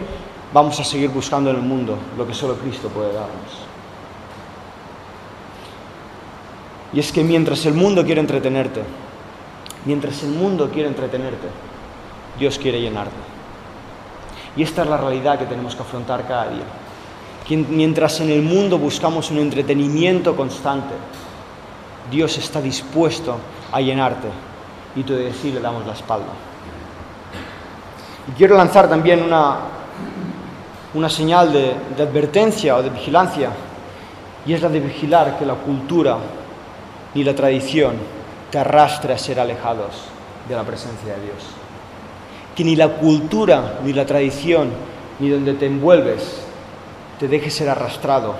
[0.52, 3.64] vamos a seguir buscando en el mundo lo que solo Cristo puede darnos?
[6.92, 8.83] Y es que mientras el mundo quiere entretenerte,
[9.85, 11.48] mientras el mundo quiere entretenerte,
[12.38, 13.16] Dios quiere llenarte.
[14.57, 16.84] Y esta es la realidad que tenemos que afrontar cada día
[17.48, 20.94] mientras en el mundo buscamos un entretenimiento constante,
[22.11, 23.37] Dios está dispuesto
[23.70, 24.28] a llenarte
[24.96, 26.33] y tú de sí le damos la espalda.
[28.28, 29.57] Y quiero lanzar también una,
[30.94, 33.50] una señal de, de advertencia o de vigilancia,
[34.46, 36.18] y es la de vigilar que la cultura
[37.14, 37.94] ni la tradición
[38.50, 40.04] te arrastre a ser alejados
[40.48, 41.44] de la presencia de Dios.
[42.54, 44.70] Que ni la cultura, ni la tradición,
[45.18, 46.43] ni donde te envuelves
[47.18, 48.35] te deje ser arrastrado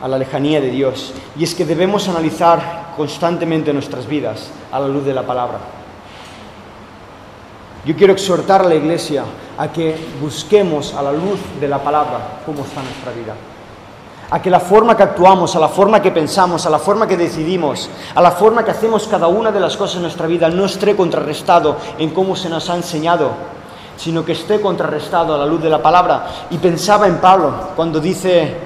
[0.00, 1.12] a la lejanía de Dios.
[1.36, 5.58] Y es que debemos analizar constantemente nuestras vidas a la luz de la palabra.
[7.84, 9.24] Yo quiero exhortar a la iglesia
[9.56, 13.34] a que busquemos a la luz de la palabra cómo está nuestra vida.
[14.30, 17.16] A que la forma que actuamos, a la forma que pensamos, a la forma que
[17.16, 20.66] decidimos, a la forma que hacemos cada una de las cosas en nuestra vida no
[20.66, 23.30] esté contrarrestado en cómo se nos ha enseñado
[23.98, 26.26] sino que esté contrarrestado a la luz de la palabra.
[26.50, 28.56] Y pensaba en Pablo cuando dice,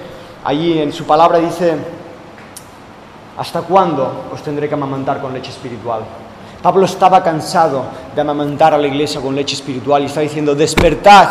[0.45, 1.75] allí en su palabra dice,
[3.39, 6.03] ¿hasta cuándo os tendré que amamantar con leche espiritual?
[6.63, 7.83] Pablo estaba cansado
[8.15, 11.29] de amamantar a la iglesia con leche espiritual y está diciendo, despertad,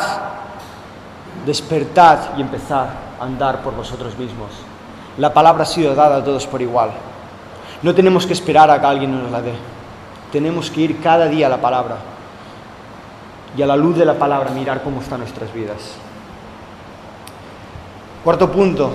[1.46, 2.88] despertad y empezad
[3.20, 4.50] a andar por vosotros mismos.
[5.20, 6.90] La palabra ha sido dada a todos por igual.
[7.84, 9.54] No tenemos que esperar a que alguien nos la dé.
[10.32, 11.98] Tenemos que ir cada día a la palabra
[13.58, 15.78] y a la luz de la palabra mirar cómo están nuestras vidas.
[18.24, 18.92] Cuarto punto,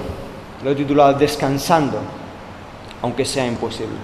[0.62, 1.98] lo he titulado Descansando,
[3.02, 3.96] aunque sea imposible.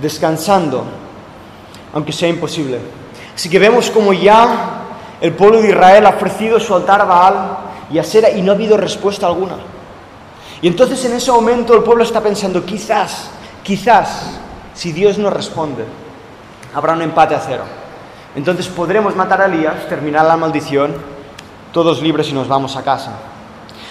[0.00, 0.84] Descansando,
[1.92, 2.80] aunque sea imposible.
[3.34, 4.82] Así que vemos como ya
[5.20, 7.58] el pueblo de Israel ha ofrecido su altar a Baal
[7.90, 9.56] y a Sera y no ha habido respuesta alguna.
[10.62, 13.30] Y entonces en ese momento el pueblo está pensando, quizás,
[13.62, 14.38] quizás,
[14.74, 15.84] si Dios no responde,
[16.74, 17.83] habrá un empate a cero.
[18.34, 20.92] Entonces podremos matar a Elías, terminar la maldición,
[21.72, 23.12] todos libres y nos vamos a casa.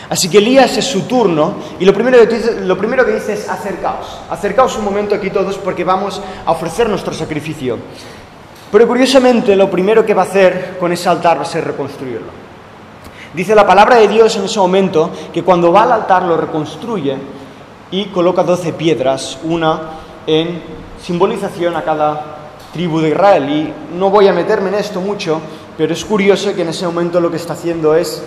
[0.09, 3.33] Así que Elías es su turno y lo primero, que dice, lo primero que dice
[3.33, 4.19] es acercaos.
[4.29, 7.77] Acercaos un momento aquí todos porque vamos a ofrecer nuestro sacrificio.
[8.71, 12.43] Pero curiosamente lo primero que va a hacer con ese altar va a ser reconstruirlo.
[13.33, 17.17] Dice la palabra de Dios en ese momento que cuando va al altar lo reconstruye
[17.89, 19.81] y coloca doce piedras, una
[20.27, 20.61] en
[21.01, 22.32] simbolización a cada
[22.73, 23.49] tribu de Israel.
[23.49, 25.39] Y no voy a meterme en esto mucho,
[25.77, 28.21] pero es curioso que en ese momento lo que está haciendo es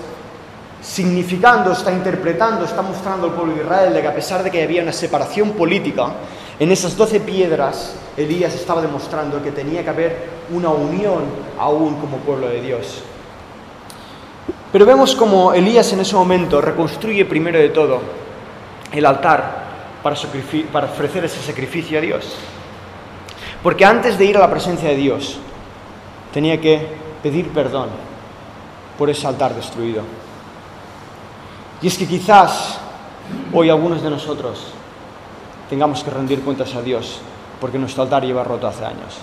[0.80, 4.62] significando, está interpretando, está mostrando al pueblo de Israel de que a pesar de que
[4.62, 6.12] había una separación política,
[6.58, 11.24] en esas doce piedras Elías estaba demostrando que tenía que haber una unión
[11.58, 13.02] aún como pueblo de Dios.
[14.72, 18.00] Pero vemos como Elías en ese momento reconstruye primero de todo
[18.92, 19.66] el altar
[20.02, 20.16] para,
[20.72, 22.36] para ofrecer ese sacrificio a Dios.
[23.62, 25.38] Porque antes de ir a la presencia de Dios,
[26.32, 26.86] tenía que
[27.22, 27.88] pedir perdón
[28.98, 30.02] por ese altar destruido.
[31.82, 32.78] Y es que quizás
[33.52, 34.66] hoy algunos de nosotros
[35.68, 37.20] tengamos que rendir cuentas a Dios
[37.60, 39.18] porque nuestro altar lleva roto hace años.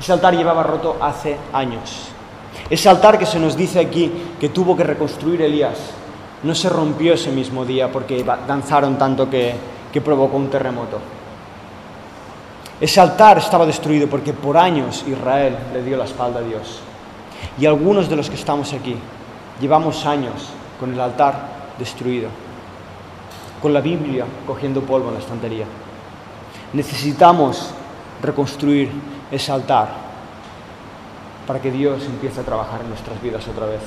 [0.00, 2.08] Ese altar llevaba roto hace años.
[2.68, 5.78] Ese altar que se nos dice aquí que tuvo que reconstruir Elías
[6.42, 9.54] no se rompió ese mismo día porque danzaron tanto que,
[9.92, 10.98] que provocó un terremoto.
[12.80, 16.80] Ese altar estaba destruido porque por años Israel le dio la espalda a Dios.
[17.58, 18.96] Y algunos de los que estamos aquí
[19.60, 22.28] llevamos años con el altar destruido,
[23.62, 25.64] con la Biblia cogiendo polvo en la estantería.
[26.74, 27.70] Necesitamos
[28.22, 28.90] reconstruir
[29.30, 29.88] ese altar
[31.46, 33.80] para que Dios empiece a trabajar en nuestras vidas otra vez.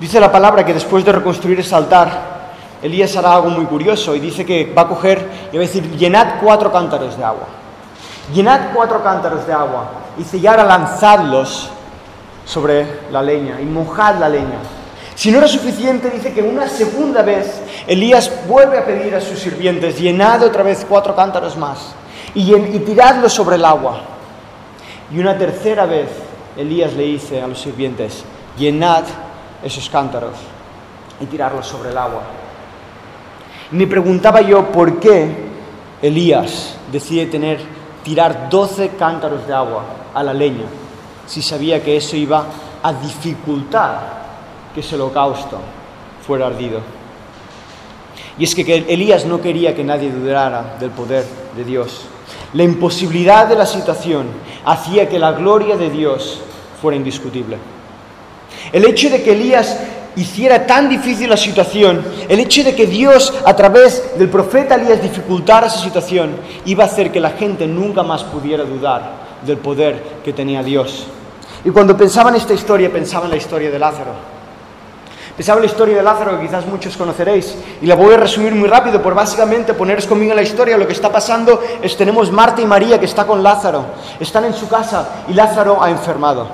[0.00, 2.33] Dice la palabra que después de reconstruir ese altar,
[2.84, 5.90] Elías hará algo muy curioso y dice que va a coger y va a decir,
[5.96, 7.46] llenad cuatro cántaros de agua.
[8.34, 9.88] Llenad cuatro cántaros de agua.
[10.18, 11.70] Y y ahora lanzadlos
[12.44, 14.58] sobre la leña y mojad la leña.
[15.14, 19.38] Si no era suficiente, dice que una segunda vez Elías vuelve a pedir a sus
[19.38, 21.94] sirvientes, llenad otra vez cuatro cántaros más
[22.34, 24.02] y, y tiradlos sobre el agua.
[25.10, 26.10] Y una tercera vez
[26.54, 28.24] Elías le dice a los sirvientes,
[28.58, 29.04] llenad
[29.62, 30.34] esos cántaros
[31.18, 32.43] y tirarlos sobre el agua.
[33.70, 35.28] Me preguntaba yo por qué
[36.02, 37.58] Elías decide tener,
[38.02, 40.66] tirar 12 cántaros de agua a la leña
[41.26, 42.46] si sabía que eso iba
[42.82, 44.24] a dificultar
[44.74, 45.58] que ese holocausto
[46.26, 46.80] fuera ardido.
[48.38, 51.24] Y es que Elías no quería que nadie dudara del poder
[51.56, 52.06] de Dios.
[52.52, 54.26] La imposibilidad de la situación
[54.64, 56.40] hacía que la gloria de Dios
[56.80, 57.58] fuera indiscutible.
[58.72, 59.78] El hecho de que Elías
[60.16, 65.02] hiciera tan difícil la situación, el hecho de que Dios a través del profeta Elías
[65.02, 70.02] dificultara esa situación, iba a hacer que la gente nunca más pudiera dudar del poder
[70.24, 71.06] que tenía Dios.
[71.64, 74.34] Y cuando pensaba en esta historia, pensaba en la historia de Lázaro.
[75.36, 78.54] Pensaba en la historia de Lázaro, que quizás muchos conoceréis, y la voy a resumir
[78.54, 80.78] muy rápido, por básicamente poneros conmigo en la historia.
[80.78, 83.84] Lo que está pasando es tenemos Marta y María que está con Lázaro,
[84.20, 86.46] están en su casa y Lázaro ha enfermado.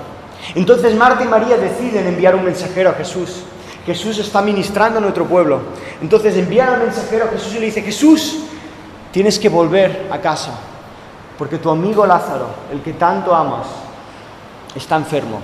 [0.55, 3.43] Entonces Marta y María deciden enviar un mensajero a Jesús.
[3.87, 5.61] Jesús está ministrando a nuestro pueblo.
[6.03, 8.41] Entonces envían al mensajero a Jesús y le dice, Jesús,
[9.11, 10.53] tienes que volver a casa,
[11.39, 13.67] porque tu amigo Lázaro, el que tanto amas,
[14.75, 15.41] está enfermo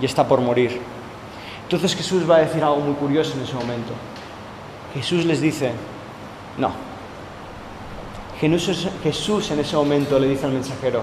[0.00, 0.80] y está por morir.
[1.64, 3.92] Entonces Jesús va a decir algo muy curioso en ese momento.
[4.94, 5.72] Jesús les dice,
[6.58, 6.72] no.
[8.40, 11.02] Jesús, en ese momento le dice al mensajero,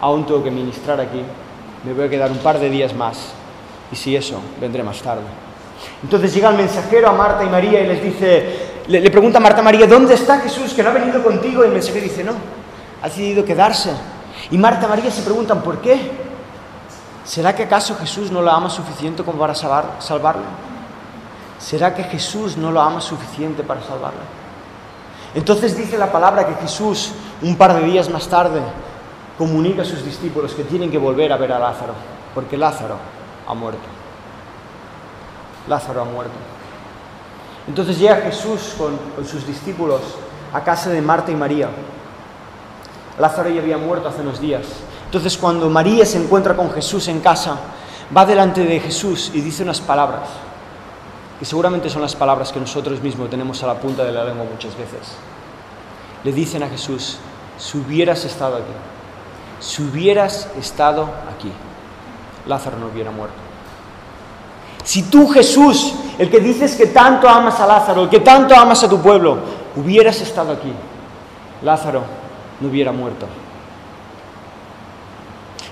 [0.00, 1.22] aún tengo que ministrar aquí,
[1.84, 3.32] me voy a quedar un par de días más
[3.92, 5.22] y si eso, vendré más tarde.
[6.02, 9.62] Entonces llega el mensajero a Marta y María y les dice, le, pregunta a Marta
[9.62, 11.62] María, ¿dónde está Jesús que no ha venido contigo?
[11.62, 12.32] Y el mensajero dice, no,
[13.02, 13.90] ha decidido quedarse.
[14.50, 16.10] Y Marta y María se preguntan, ¿por qué?
[17.24, 20.42] ¿Será que acaso Jesús no lo ama suficiente como para salvar, salvarle?
[21.58, 24.20] ¿Será que Jesús no lo ama suficiente para salvarle?
[25.34, 28.60] Entonces dice la palabra que Jesús, un par de días más tarde,
[29.38, 31.94] comunica a sus discípulos que tienen que volver a ver a Lázaro,
[32.34, 32.96] porque Lázaro
[33.46, 34.01] ha muerto.
[35.68, 36.32] Lázaro ha muerto.
[37.68, 40.00] Entonces llega Jesús con, sus discípulos
[40.52, 41.68] a casa de Marta y María.
[43.18, 44.62] Lázaro ya había muerto hace unos días.
[45.04, 47.56] Entonces cuando María se encuentra con Jesús en casa,
[48.14, 50.28] va delante de Jesús y dice unas palabras,
[51.38, 54.46] que seguramente son las palabras que nosotros mismos tenemos a la punta de la lengua
[54.50, 55.14] muchas veces.
[56.24, 57.18] Le dicen a Jesús,
[57.58, 58.72] si hubieras estado aquí,
[59.60, 61.04] si hubieras estado
[61.34, 61.52] aquí,
[62.46, 63.51] Lázaro no hubiera muerto.
[64.84, 68.82] Si tú, Jesús, el que dices que tanto amas a Lázaro, el que tanto amas
[68.82, 69.38] a tu pueblo,
[69.76, 70.72] hubieras estado aquí,
[71.62, 72.02] Lázaro
[72.60, 73.26] no hubiera muerto.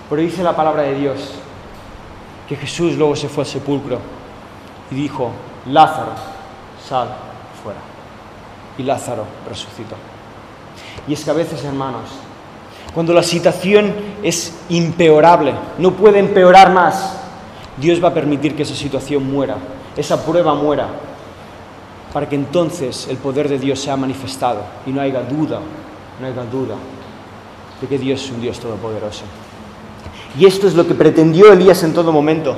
[0.09, 1.19] Pero dice la palabra de Dios
[2.49, 3.99] que Jesús luego se fue al sepulcro
[4.91, 5.31] y dijo,
[5.67, 6.13] Lázaro,
[6.89, 7.09] sal
[7.63, 7.79] fuera.
[8.77, 9.95] Y Lázaro resucitó.
[11.07, 12.11] Y es que a veces, hermanos,
[12.93, 17.21] cuando la situación es impeorable, no puede empeorar más,
[17.77, 19.57] Dios va a permitir que esa situación muera,
[19.97, 20.89] esa prueba muera,
[22.13, 25.61] para que entonces el poder de Dios sea manifestado y no haya duda,
[26.21, 26.75] no haya duda
[27.81, 29.23] de que Dios es un Dios todopoderoso.
[30.39, 32.57] Y esto es lo que pretendió Elías en todo momento.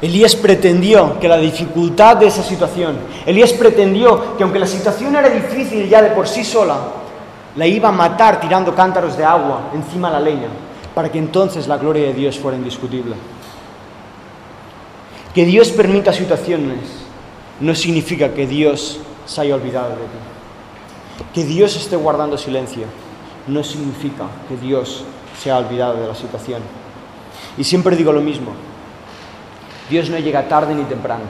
[0.00, 5.28] Elías pretendió que la dificultad de esa situación, Elías pretendió que aunque la situación era
[5.28, 6.76] difícil ya de por sí sola,
[7.56, 10.48] la iba a matar tirando cántaros de agua encima de la leña,
[10.96, 13.14] para que entonces la gloria de Dios fuera indiscutible.
[15.34, 16.78] Que Dios permita situaciones
[17.60, 21.24] no significa que Dios se haya olvidado de ti.
[21.34, 22.86] Que Dios esté guardando silencio
[23.46, 25.04] no significa que Dios
[25.38, 26.62] se haya olvidado de la situación.
[27.58, 28.52] Y siempre digo lo mismo,
[29.90, 31.24] Dios no llega tarde ni temprano.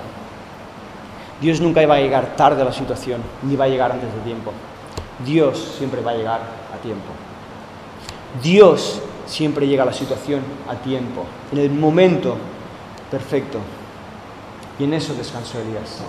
[1.40, 4.20] Dios nunca va a llegar tarde a la situación, ni va a llegar antes de
[4.20, 4.52] tiempo.
[5.24, 6.40] Dios siempre va a llegar
[6.72, 7.08] a tiempo.
[8.40, 12.36] Dios siempre llega la situación a tiempo, en el momento
[13.10, 13.58] perfecto.
[14.78, 16.00] Y en eso descansó Elías.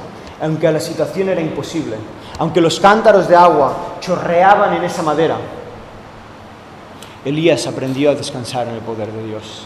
[0.42, 1.96] Aunque la situación era imposible,
[2.38, 5.38] aunque los cántaros de agua chorreaban en esa madera,
[7.26, 9.66] Elías aprendió a descansar en el poder de Dios.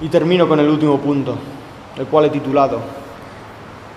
[0.00, 1.36] Y termino con el último punto,
[1.96, 2.80] el cual he titulado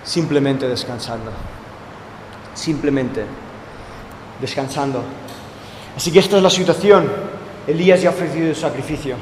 [0.04, 1.30] Simplemente descansando.
[2.52, 3.24] Simplemente
[4.40, 5.02] descansando.
[5.96, 7.08] Así que esta es la situación.
[7.66, 9.16] Elías ya ha ofrecido el sacrificio.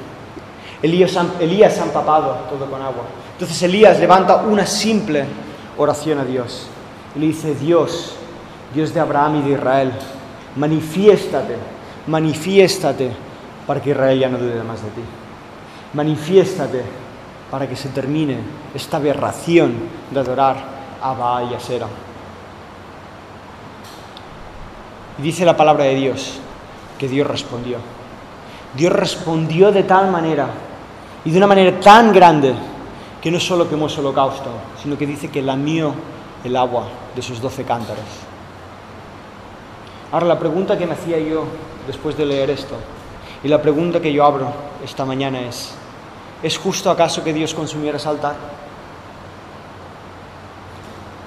[0.82, 3.04] Elías, Elías ha empapado todo con agua.
[3.32, 5.24] Entonces Elías levanta una simple
[5.78, 6.66] oración a Dios.
[7.14, 8.16] Le dice, Dios,
[8.74, 9.92] Dios de Abraham y de Israel,
[10.56, 11.56] manifiéstate,
[12.06, 13.12] manifiéstate
[13.66, 15.02] para que Israel ya no dude más de ti.
[15.92, 16.82] Manifiéstate
[17.50, 18.38] para que se termine
[18.74, 19.74] esta aberración
[20.10, 20.56] de adorar
[21.00, 21.86] a Baal y a Sera.
[25.18, 26.41] Y dice la palabra de Dios
[27.02, 27.78] que Dios respondió.
[28.76, 30.46] Dios respondió de tal manera
[31.24, 32.54] y de una manera tan grande
[33.20, 34.50] que no solo quemó su holocausto,
[34.80, 35.92] sino que dice que lamió
[36.44, 38.04] el agua de sus doce cántaros.
[40.12, 41.42] Ahora la pregunta que me hacía yo
[41.88, 42.76] después de leer esto
[43.42, 44.52] y la pregunta que yo abro
[44.84, 45.74] esta mañana es,
[46.40, 48.36] ¿es justo acaso que Dios consumiera ese altar?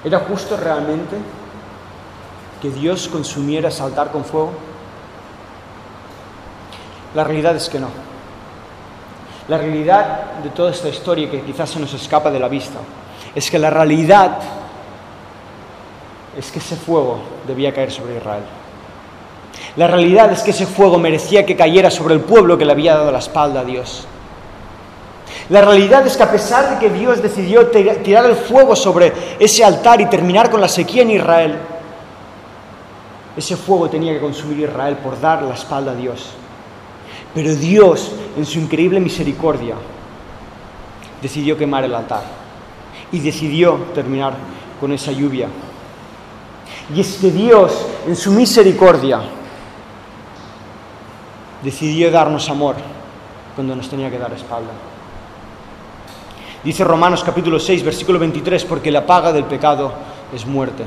[0.02, 1.18] ¿Era justo realmente
[2.62, 4.65] que Dios consumiera ese altar con fuego?
[7.16, 7.88] La realidad es que no.
[9.48, 12.78] La realidad de toda esta historia que quizás se nos escapa de la vista
[13.34, 14.36] es que la realidad
[16.36, 18.42] es que ese fuego debía caer sobre Israel.
[19.76, 22.94] La realidad es que ese fuego merecía que cayera sobre el pueblo que le había
[22.94, 24.06] dado la espalda a Dios.
[25.48, 29.64] La realidad es que a pesar de que Dios decidió tirar el fuego sobre ese
[29.64, 31.56] altar y terminar con la sequía en Israel,
[33.34, 36.36] ese fuego tenía que consumir Israel por dar la espalda a Dios.
[37.36, 39.74] Pero Dios, en su increíble misericordia,
[41.20, 42.22] decidió quemar el altar
[43.12, 44.32] y decidió terminar
[44.80, 45.46] con esa lluvia.
[46.94, 49.20] Y es que Dios, en su misericordia,
[51.62, 52.76] decidió darnos amor
[53.54, 54.72] cuando nos tenía que dar espalda.
[56.64, 59.92] Dice Romanos capítulo 6, versículo 23, porque la paga del pecado
[60.34, 60.86] es muerte.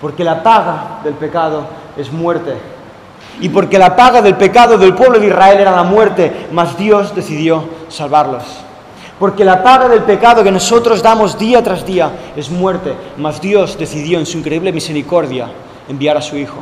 [0.00, 1.66] Porque la paga del pecado
[1.96, 2.71] es muerte.
[3.42, 7.12] Y porque la paga del pecado del pueblo de Israel era la muerte, mas Dios
[7.12, 8.44] decidió salvarlos.
[9.18, 13.76] Porque la paga del pecado que nosotros damos día tras día es muerte, mas Dios
[13.76, 15.48] decidió en su increíble misericordia
[15.88, 16.58] enviar a su Hijo.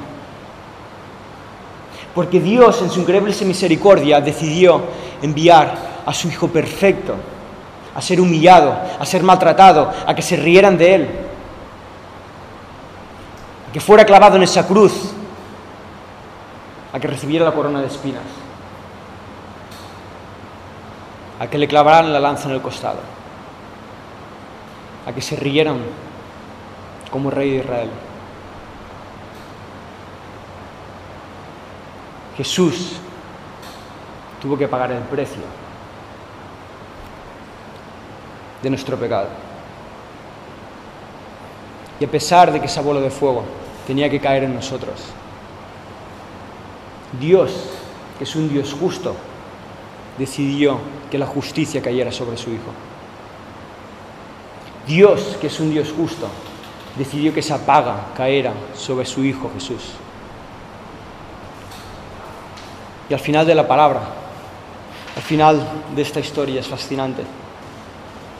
[2.14, 4.80] Porque Dios en su increíble misericordia decidió
[5.20, 5.74] enviar
[6.06, 7.14] a su Hijo perfecto,
[7.94, 11.08] a ser humillado, a ser maltratado, a que se rieran de Él,
[13.70, 15.12] que fuera clavado en esa cruz
[16.92, 18.22] a que recibiera la corona de espinas,
[21.38, 23.00] a que le clavaran la lanza en el costado,
[25.06, 25.78] a que se rieran
[27.10, 27.90] como rey de Israel.
[32.36, 32.96] Jesús
[34.40, 35.42] tuvo que pagar el precio
[38.62, 39.28] de nuestro pecado.
[41.98, 43.44] Y a pesar de que esa bola de fuego
[43.86, 45.12] tenía que caer en nosotros,
[47.18, 47.50] Dios,
[48.18, 49.14] que es un Dios justo,
[50.18, 50.78] decidió
[51.10, 52.70] que la justicia cayera sobre su Hijo.
[54.86, 56.28] Dios, que es un Dios justo,
[56.96, 59.92] decidió que esa paga caera sobre su Hijo Jesús.
[63.08, 64.02] Y al final de la palabra,
[65.16, 67.24] al final de esta historia es fascinante.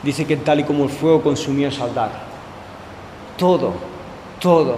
[0.01, 2.11] Dice que tal y como el fuego consumió altar,
[3.37, 3.73] todo,
[4.39, 4.77] todo,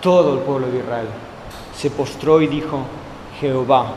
[0.00, 1.08] todo el pueblo de Israel
[1.76, 2.80] se postró y dijo,
[3.40, 3.94] Jehová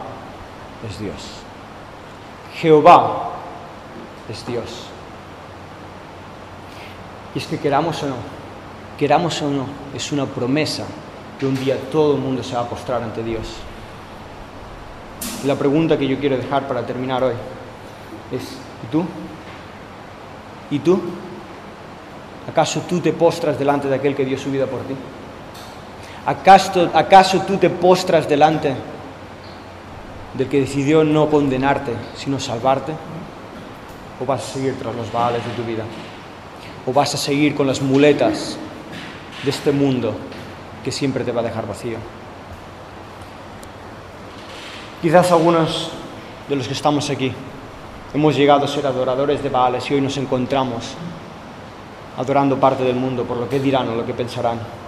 [0.90, 1.16] es Dios.
[2.56, 3.32] Jehová
[4.30, 4.88] es Dios.
[7.36, 8.16] Y es que queramos o no,
[8.98, 10.86] queramos o no, es una promesa
[11.40, 13.48] que un día todo el mundo se va a postrar ante Dios.
[15.46, 17.36] La pregunta que yo quiero dejar para terminar hoy
[18.32, 19.06] es, ¿y tú?
[20.72, 21.00] ¿Y tú?
[22.50, 24.96] ¿Acaso tú te postras delante de aquel que dio su vida por ti?
[26.28, 28.76] ¿Acaso, acaso tú te postras delante
[30.34, 32.92] del que decidió no condenarte, sino salvarte?
[34.22, 35.86] ¿O vas a seguir tras los baales de tu vida?
[36.86, 38.58] ¿O vas a seguir con las muletas
[39.42, 40.16] de este mundo
[40.84, 41.98] que siempre te va a dejar vacío?
[45.02, 45.92] Quizás algunos
[46.50, 47.32] de los que estamos aquí
[48.14, 50.90] hemos llegado a ser adoradores de Baales y hoy nos encontramos
[52.18, 54.87] adorando parte del mundo por lo que dirán o lo que pensarán.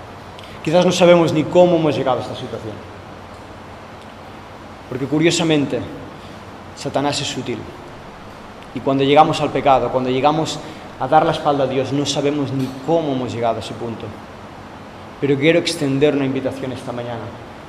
[0.63, 2.73] Quizás no sabemos ni cómo hemos llegado a esta situación.
[4.89, 5.79] Porque curiosamente,
[6.75, 7.59] Satanás es sutil.
[8.73, 10.59] Y cuando llegamos al pecado, cuando llegamos
[10.99, 14.05] a dar la espalda a Dios, no sabemos ni cómo hemos llegado a ese punto.
[15.21, 17.23] Pero quiero extender una invitación esta mañana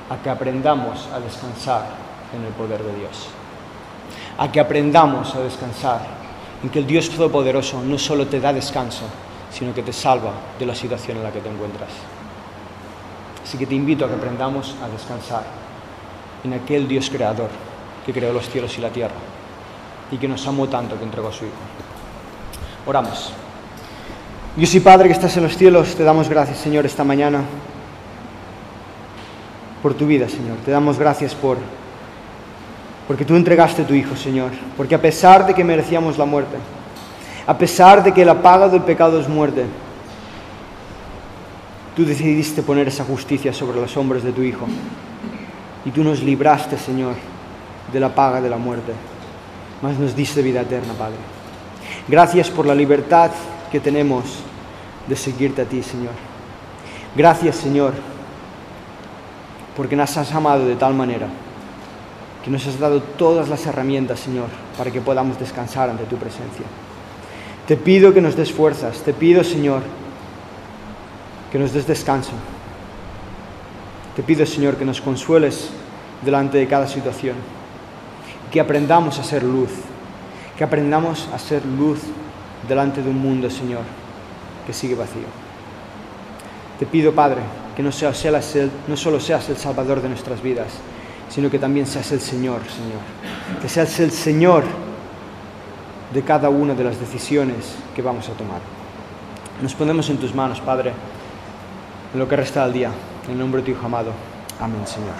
[0.09, 1.85] a que aprendamos a descansar
[2.35, 3.29] en el poder de Dios.
[4.37, 6.01] A que aprendamos a descansar
[6.63, 9.03] en que el Dios Todopoderoso no solo te da descanso,
[9.51, 11.89] sino que te salva de la situación en la que te encuentras.
[13.51, 15.43] Así que te invito a que aprendamos a descansar
[16.45, 17.49] en aquel Dios creador
[18.05, 19.17] que creó los cielos y la tierra
[20.09, 21.53] y que nos amó tanto que entregó a su Hijo.
[22.85, 23.33] Oramos.
[24.55, 27.41] Dios y Padre que estás en los cielos, te damos gracias, Señor, esta mañana
[29.83, 30.55] por tu vida, Señor.
[30.63, 31.57] Te damos gracias por
[33.05, 34.51] porque tú entregaste a tu Hijo, Señor.
[34.77, 36.55] Porque a pesar de que merecíamos la muerte,
[37.45, 39.65] a pesar de que la paga del pecado es muerte,
[41.95, 44.65] tú decidiste poner esa justicia sobre los hombros de tu Hijo.
[45.85, 47.15] Y tú nos libraste, Señor,
[47.91, 48.93] de la paga de la muerte,
[49.81, 51.17] mas nos diste vida eterna, Padre.
[52.07, 53.31] Gracias por la libertad
[53.71, 54.23] que tenemos
[55.07, 56.13] de seguirte a ti, Señor.
[57.15, 57.93] Gracias, Señor,
[59.75, 61.27] porque nos has amado de tal manera
[62.43, 66.65] que nos has dado todas las herramientas, Señor, para que podamos descansar ante tu presencia.
[67.67, 69.83] Te pido que nos des fuerzas, te pido, Señor,
[71.51, 72.31] que nos des descanso.
[74.15, 75.69] Te pido, Señor, que nos consueles
[76.23, 77.35] delante de cada situación,
[78.51, 79.71] que aprendamos a ser luz,
[80.57, 81.99] que aprendamos a ser luz
[82.67, 83.81] delante de un mundo, Señor,
[84.65, 85.27] que sigue vacío.
[86.79, 87.41] Te pido, Padre,
[87.75, 88.11] que no, sea,
[88.87, 90.67] no solo seas el Salvador de nuestras vidas,
[91.29, 93.61] sino que también seas el Señor, Señor.
[93.61, 94.63] Que seas el Señor
[96.13, 98.59] de cada una de las decisiones que vamos a tomar.
[99.61, 100.91] Nos ponemos en tus manos, Padre,
[102.13, 102.91] en lo que resta del día.
[103.25, 104.11] En el nombre de tu Hijo amado.
[104.59, 105.15] Amén, Señor.